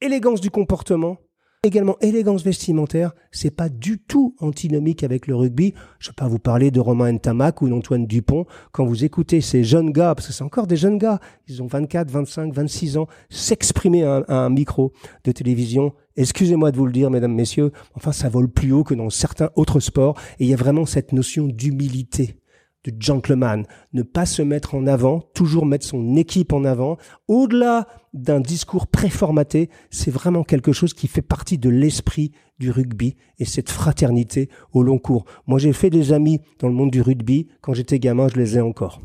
élégance 0.00 0.40
du 0.40 0.50
comportement, 0.50 1.16
Également, 1.64 1.96
élégance 2.00 2.42
vestimentaire, 2.42 3.12
c'est 3.30 3.52
pas 3.52 3.68
du 3.68 4.00
tout 4.00 4.34
antinomique 4.40 5.04
avec 5.04 5.28
le 5.28 5.36
rugby. 5.36 5.74
Je 6.00 6.08
vais 6.08 6.14
pas 6.14 6.26
vous 6.26 6.40
parler 6.40 6.72
de 6.72 6.80
Romain 6.80 7.12
Ntamak 7.12 7.62
ou 7.62 7.68
d'Antoine 7.68 8.04
Dupont. 8.04 8.46
Quand 8.72 8.84
vous 8.84 9.04
écoutez 9.04 9.40
ces 9.40 9.62
jeunes 9.62 9.92
gars, 9.92 10.16
parce 10.16 10.26
que 10.26 10.32
c'est 10.32 10.42
encore 10.42 10.66
des 10.66 10.76
jeunes 10.76 10.98
gars, 10.98 11.20
ils 11.46 11.62
ont 11.62 11.68
24, 11.68 12.10
25, 12.10 12.52
26 12.52 12.96
ans, 12.96 13.06
s'exprimer 13.30 14.02
à, 14.02 14.24
un 14.26 14.50
micro 14.50 14.92
de 15.22 15.30
télévision, 15.30 15.94
excusez-moi 16.16 16.72
de 16.72 16.78
vous 16.78 16.86
le 16.86 16.92
dire, 16.92 17.10
mesdames, 17.10 17.32
messieurs, 17.32 17.70
enfin, 17.94 18.10
ça 18.10 18.28
vole 18.28 18.48
plus 18.48 18.72
haut 18.72 18.82
que 18.82 18.94
dans 18.94 19.08
certains 19.08 19.50
autres 19.54 19.78
sports. 19.78 20.18
Et 20.40 20.46
il 20.46 20.50
y 20.50 20.54
a 20.54 20.56
vraiment 20.56 20.84
cette 20.84 21.12
notion 21.12 21.46
d'humilité 21.46 22.41
de 22.84 22.92
gentleman, 22.98 23.64
ne 23.92 24.02
pas 24.02 24.26
se 24.26 24.42
mettre 24.42 24.74
en 24.74 24.86
avant, 24.86 25.20
toujours 25.34 25.66
mettre 25.66 25.86
son 25.86 26.16
équipe 26.16 26.52
en 26.52 26.64
avant, 26.64 26.96
au-delà 27.28 27.86
d'un 28.12 28.40
discours 28.40 28.86
préformaté, 28.86 29.70
c'est 29.90 30.10
vraiment 30.10 30.44
quelque 30.44 30.72
chose 30.72 30.92
qui 30.94 31.06
fait 31.06 31.22
partie 31.22 31.58
de 31.58 31.68
l'esprit 31.68 32.32
du 32.58 32.70
rugby 32.70 33.16
et 33.38 33.44
cette 33.44 33.70
fraternité 33.70 34.48
au 34.72 34.82
long 34.82 34.98
cours. 34.98 35.24
Moi, 35.46 35.58
j'ai 35.58 35.72
fait 35.72 35.90
des 35.90 36.12
amis 36.12 36.40
dans 36.58 36.68
le 36.68 36.74
monde 36.74 36.90
du 36.90 37.00
rugby. 37.00 37.48
Quand 37.60 37.72
j'étais 37.74 37.98
gamin, 37.98 38.28
je 38.28 38.36
les 38.36 38.58
ai 38.58 38.60
encore. 38.60 39.00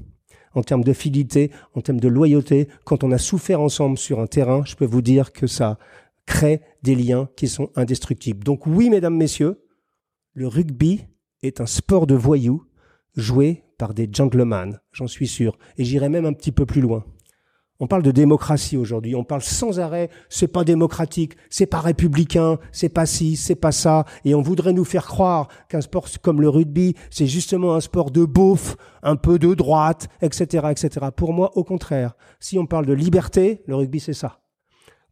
En 0.54 0.64
termes 0.64 0.84
de 0.84 0.94
fidélité, 0.94 1.52
en 1.76 1.82
termes 1.82 2.00
de 2.00 2.08
loyauté, 2.08 2.68
quand 2.84 3.04
on 3.04 3.12
a 3.12 3.18
souffert 3.18 3.62
ensemble 3.62 3.98
sur 3.98 4.20
un 4.20 4.28
terrain, 4.28 4.64
je 4.66 4.76
peux 4.76 4.86
vous 4.86 5.02
dire 5.02 5.32
que 5.32 5.48
ça 5.48 5.78
crée 6.26 6.62
des 6.84 6.96
liens 6.96 7.30
qui 7.38 7.48
sont 7.48 7.70
indestructibles. 7.76 8.44
Donc 8.44 8.66
oui, 8.66 8.90
mesdames, 8.90 9.16
messieurs, 9.16 9.64
le 10.34 10.48
rugby 10.48 11.06
est 11.44 11.62
un 11.62 11.66
sport 11.66 12.08
de 12.08 12.16
voyous 12.16 12.64
joué 13.16 13.64
par 13.78 13.94
des 13.94 14.10
gentlemen, 14.12 14.80
j'en 14.92 15.08
suis 15.08 15.28
sûr. 15.28 15.58
Et 15.78 15.84
j'irai 15.84 16.10
même 16.10 16.26
un 16.26 16.34
petit 16.34 16.52
peu 16.52 16.66
plus 16.66 16.82
loin. 16.82 17.04
On 17.80 17.86
parle 17.86 18.02
de 18.02 18.12
démocratie 18.12 18.76
aujourd'hui. 18.76 19.16
On 19.16 19.24
parle 19.24 19.44
sans 19.44 19.80
arrêt. 19.80 20.10
C'est 20.30 20.48
pas 20.48 20.64
démocratique, 20.64 21.34
c'est 21.50 21.68
pas 21.68 21.80
républicain, 21.80 22.58
c'est 22.72 22.90
pas 22.90 23.06
ci, 23.06 23.36
c'est 23.36 23.56
pas 23.56 23.72
ça. 23.72 24.06
Et 24.26 24.34
on 24.34 24.42
voudrait 24.42 24.74
nous 24.74 24.86
faire 24.86 25.06
croire 25.06 25.48
qu'un 25.70 25.82
sport 25.82 26.08
comme 26.22 26.42
le 26.42 26.50
rugby, 26.50 26.96
c'est 27.12 27.28
justement 27.28 27.76
un 27.76 27.80
sport 27.80 28.10
de 28.10 28.26
beauf, 28.26 28.78
un 29.04 29.16
peu 29.16 29.38
de 29.38 29.54
droite, 29.54 30.10
etc., 30.22 30.68
etc. 30.72 31.08
Pour 31.16 31.34
moi, 31.34 31.56
au 31.56 31.64
contraire. 31.64 32.16
Si 32.40 32.58
on 32.58 32.66
parle 32.66 32.88
de 32.88 32.94
liberté, 32.94 33.62
le 33.68 33.76
rugby, 33.76 34.00
c'est 34.00 34.14
ça 34.14 34.40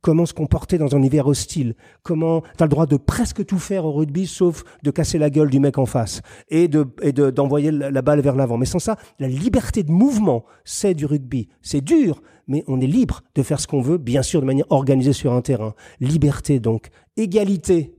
comment 0.05 0.27
se 0.27 0.35
comporter 0.35 0.77
dans 0.77 0.95
un 0.95 0.99
univers 0.99 1.25
hostile, 1.25 1.73
comment 2.03 2.41
tu 2.41 2.61
as 2.61 2.65
le 2.65 2.69
droit 2.69 2.85
de 2.85 2.95
presque 2.95 3.43
tout 3.43 3.57
faire 3.57 3.85
au 3.85 3.91
rugby 3.91 4.27
sauf 4.27 4.63
de 4.83 4.91
casser 4.91 5.17
la 5.17 5.31
gueule 5.31 5.49
du 5.49 5.59
mec 5.59 5.79
en 5.79 5.87
face 5.87 6.21
et 6.47 6.67
de 6.67 6.85
et 7.01 7.11
d'envoyer 7.11 7.71
la, 7.71 8.01
balle 8.03 8.21
vers 8.21 8.35
l'avant. 8.35 8.59
Mais 8.59 8.67
sans 8.67 8.77
ça, 8.77 8.97
la 9.17 9.27
liberté 9.27 9.81
de 9.81 9.89
mouvement, 9.89 10.45
c'est 10.63 10.93
du 10.93 11.07
rugby. 11.07 11.49
C'est 11.63 11.81
dur, 11.81 12.21
mais 12.47 12.63
on 12.67 12.79
est 12.81 12.85
libre 12.85 13.23
de 13.33 13.41
faire 13.41 13.59
ce 13.59 13.65
qu'on 13.65 13.81
veut, 13.81 13.97
bien 13.97 14.21
sûr 14.21 14.41
de 14.41 14.45
manière 14.45 14.67
organisée 14.69 15.11
sur 15.11 15.33
un 15.33 15.41
terrain. 15.41 15.73
Liberté 15.99 16.59
donc, 16.59 16.89
égalité, 17.17 17.95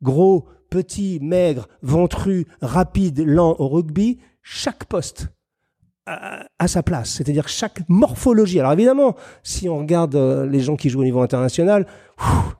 gros, 0.00 0.46
petit, 0.70 1.18
maigre, 1.20 1.68
ventru, 1.82 2.46
rapide, 2.62 3.20
lent 3.20 3.54
au 3.58 3.68
rugby, 3.68 4.18
chaque 4.42 4.86
poste 4.86 5.28
à, 6.06 6.68
sa 6.68 6.82
place. 6.82 7.10
C'est-à-dire 7.10 7.48
chaque 7.48 7.80
morphologie. 7.88 8.60
Alors 8.60 8.72
évidemment, 8.72 9.16
si 9.42 9.68
on 9.68 9.78
regarde 9.78 10.14
euh, 10.14 10.46
les 10.46 10.60
gens 10.60 10.76
qui 10.76 10.88
jouent 10.88 11.00
au 11.00 11.04
niveau 11.04 11.20
international, 11.20 11.86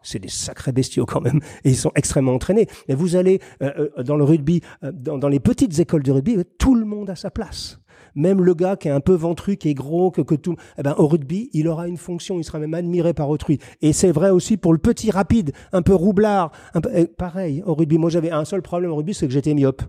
c'est 0.03 0.19
des 0.19 0.29
sacrés 0.29 0.73
bestiaux 0.73 1.07
quand 1.07 1.21
même, 1.21 1.41
et 1.65 1.71
ils 1.71 1.77
sont 1.77 1.93
extrêmement 1.95 2.35
entraînés. 2.35 2.67
Mais 2.89 2.95
vous 2.95 3.17
allez 3.17 3.41
euh, 3.63 3.89
euh, 3.99 4.03
dans 4.03 4.17
le 4.17 4.25
rugby, 4.25 4.61
dans, 4.83 5.29
les 5.29 5.41
petites 5.41 5.79
écoles 5.79 6.03
de 6.03 6.13
rugby, 6.13 6.39
tout 6.59 6.75
le 6.75 6.85
monde 6.85 7.11
a 7.11 7.17
sa 7.17 7.31
place. 7.31 7.79
Même 8.17 8.43
le 8.43 8.55
gars 8.55 8.77
qui 8.77 8.89
est 8.89 8.93
un 8.93 9.01
peu 9.01 9.15
ventru, 9.15 9.57
qui 9.57 9.69
est 9.69 9.75
gros, 9.75 10.11
que, 10.11 10.21
que 10.21 10.35
tout, 10.35 10.57
eh 10.79 10.83
ben, 10.83 10.95
au 10.99 11.07
rugby, 11.07 11.49
il 11.53 11.69
aura 11.69 11.87
une 11.87 11.97
fonction, 11.97 12.39
il 12.39 12.45
sera 12.45 12.59
même 12.59 12.75
admiré 12.75 13.15
par 13.15 13.29
autrui. 13.29 13.61
Et 13.83 13.93
c'est 13.93 14.11
vrai 14.11 14.31
aussi 14.31 14.57
pour 14.57 14.73
le 14.73 14.79
petit 14.79 15.13
rapide, 15.13 15.53
un 15.73 15.83
peu 15.83 15.95
roublard, 15.95 16.51
un 16.75 16.81
peu, 16.81 17.07
pareil, 17.07 17.63
au 17.67 17.75
rugby. 17.75 17.99
Moi, 17.99 18.11
j'avais 18.11 18.33
un 18.33 18.45
seul 18.45 18.63
problème 18.63 18.91
au 18.91 18.97
rugby, 18.97 19.15
c'est 19.15 19.29
que 19.29 19.33
j'étais 19.33 19.55
myope. 19.55 19.83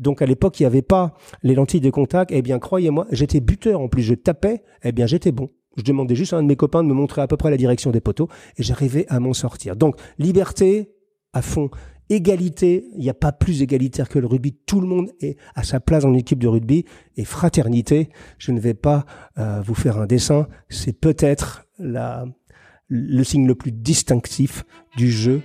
Donc 0.00 0.22
à 0.22 0.26
l'époque, 0.26 0.58
il 0.58 0.64
n'y 0.64 0.66
avait 0.66 0.82
pas 0.82 1.14
les 1.42 1.54
lentilles 1.54 1.80
de 1.80 1.90
contact. 1.90 2.32
Eh 2.34 2.42
bien, 2.42 2.58
croyez-moi, 2.58 3.06
j'étais 3.12 3.40
buteur 3.40 3.80
en 3.80 3.88
plus, 3.88 4.02
je 4.02 4.14
tapais. 4.14 4.62
Eh 4.82 4.92
bien, 4.92 5.06
j'étais 5.06 5.30
bon. 5.30 5.50
Je 5.76 5.82
demandais 5.82 6.16
juste 6.16 6.32
à 6.32 6.38
un 6.38 6.42
de 6.42 6.48
mes 6.48 6.56
copains 6.56 6.82
de 6.82 6.88
me 6.88 6.94
montrer 6.94 7.22
à 7.22 7.28
peu 7.28 7.36
près 7.36 7.50
la 7.50 7.56
direction 7.56 7.90
des 7.90 8.00
poteaux 8.00 8.28
et 8.56 8.62
j'arrivais 8.62 9.06
à 9.08 9.20
m'en 9.20 9.34
sortir. 9.34 9.76
Donc, 9.76 9.96
liberté 10.18 10.90
à 11.32 11.42
fond. 11.42 11.70
Égalité, 12.08 12.88
il 12.94 13.00
n'y 13.02 13.08
a 13.08 13.14
pas 13.14 13.30
plus 13.30 13.62
égalitaire 13.62 14.08
que 14.08 14.18
le 14.18 14.26
rugby. 14.26 14.52
Tout 14.66 14.80
le 14.80 14.88
monde 14.88 15.12
est 15.20 15.36
à 15.54 15.62
sa 15.62 15.78
place 15.78 16.02
une 16.02 16.16
équipe 16.16 16.40
de 16.40 16.48
rugby. 16.48 16.84
Et 17.16 17.24
fraternité, 17.24 18.08
je 18.36 18.50
ne 18.50 18.58
vais 18.58 18.74
pas 18.74 19.04
euh, 19.38 19.62
vous 19.64 19.76
faire 19.76 19.96
un 19.98 20.06
dessin. 20.06 20.48
C'est 20.68 20.98
peut-être 20.98 21.68
le 21.78 23.22
signe 23.22 23.46
le 23.46 23.54
plus 23.54 23.70
distinctif 23.70 24.64
du 24.96 25.08
jeu 25.08 25.42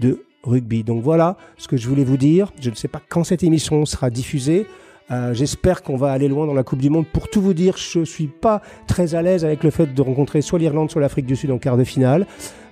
de 0.00 0.24
rugby. 0.42 0.84
Donc 0.84 1.02
voilà 1.02 1.36
ce 1.56 1.68
que 1.68 1.76
je 1.76 1.88
voulais 1.88 2.04
vous 2.04 2.16
dire. 2.16 2.52
Je 2.60 2.70
ne 2.70 2.74
sais 2.74 2.88
pas 2.88 3.00
quand 3.08 3.24
cette 3.24 3.42
émission 3.42 3.84
sera 3.86 4.10
diffusée. 4.10 4.66
Euh, 5.10 5.32
j'espère 5.32 5.82
qu'on 5.82 5.96
va 5.96 6.12
aller 6.12 6.28
loin 6.28 6.46
dans 6.46 6.54
la 6.54 6.62
Coupe 6.62 6.80
du 6.80 6.90
Monde. 6.90 7.06
Pour 7.06 7.28
tout 7.28 7.40
vous 7.40 7.54
dire, 7.54 7.76
je 7.78 8.04
suis 8.04 8.26
pas 8.26 8.60
très 8.86 9.14
à 9.14 9.22
l'aise 9.22 9.44
avec 9.44 9.64
le 9.64 9.70
fait 9.70 9.94
de 9.94 10.02
rencontrer 10.02 10.42
soit 10.42 10.58
l'Irlande, 10.58 10.90
soit 10.90 11.00
l'Afrique 11.00 11.26
du 11.26 11.34
Sud 11.34 11.50
en 11.50 11.58
quart 11.58 11.76
de 11.76 11.84
finale. 11.84 12.26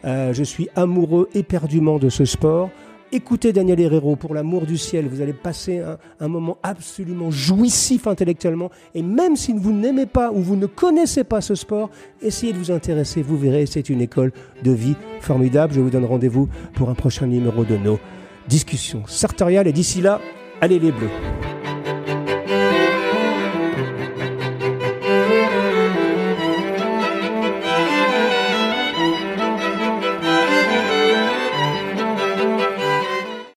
Euh, 0.05 0.33
je 0.33 0.43
suis 0.43 0.69
amoureux 0.77 1.29
éperdument 1.35 1.99
de 1.99 2.11
ce 2.11 2.25
sport. 2.25 2.71
Écoutez 3.13 3.53
Daniel 3.53 3.81
Herrero, 3.81 4.17
pour 4.17 4.35
l'amour 4.35 4.67
du 4.67 4.77
ciel, 4.77 5.07
vous 5.07 5.21
allez 5.21 5.33
passer 5.33 5.81
un, 6.19 6.29
moment 6.29 6.59
absolument 6.65 7.31
jouissif 7.31 8.09
intellectuellement. 8.09 8.71
Et 8.95 9.03
même 9.03 9.37
si 9.37 9.53
vous 9.53 9.73
n'aimez 9.73 10.07
pas 10.07 10.33
ou 10.33 10.41
vous 10.41 10.57
ne 10.57 10.67
connaissez 10.67 11.23
pas 11.23 11.41
ce 11.41 11.55
sport, 11.55 11.91
essayez 12.21 12.53
de 12.53 12.59
vous 12.59 12.73
intéresser, 12.73 13.23
vous 13.23 13.39
verrez, 13.39 13.67
c'est 13.67 13.89
une 13.89 14.01
école 14.01 14.33
de 14.65 14.73
vie 14.73 14.97
formidable. 15.21 15.75
Je 15.75 15.81
vous 15.81 15.91
donne 15.91 16.05
rendez-vous 16.05 16.49
pour 16.75 16.91
un 16.91 16.95
prochain 16.95 17.27
numéro 17.27 17.65
de 17.65 17.77
nos 17.77 18.01
discussions 18.49 19.05
sartoriales. 19.07 19.69
Et 19.69 19.73
d'ici 19.73 20.01
là, 20.01 20.21
allez 20.61 20.81
les 20.81 20.91
bleus. 20.91 21.11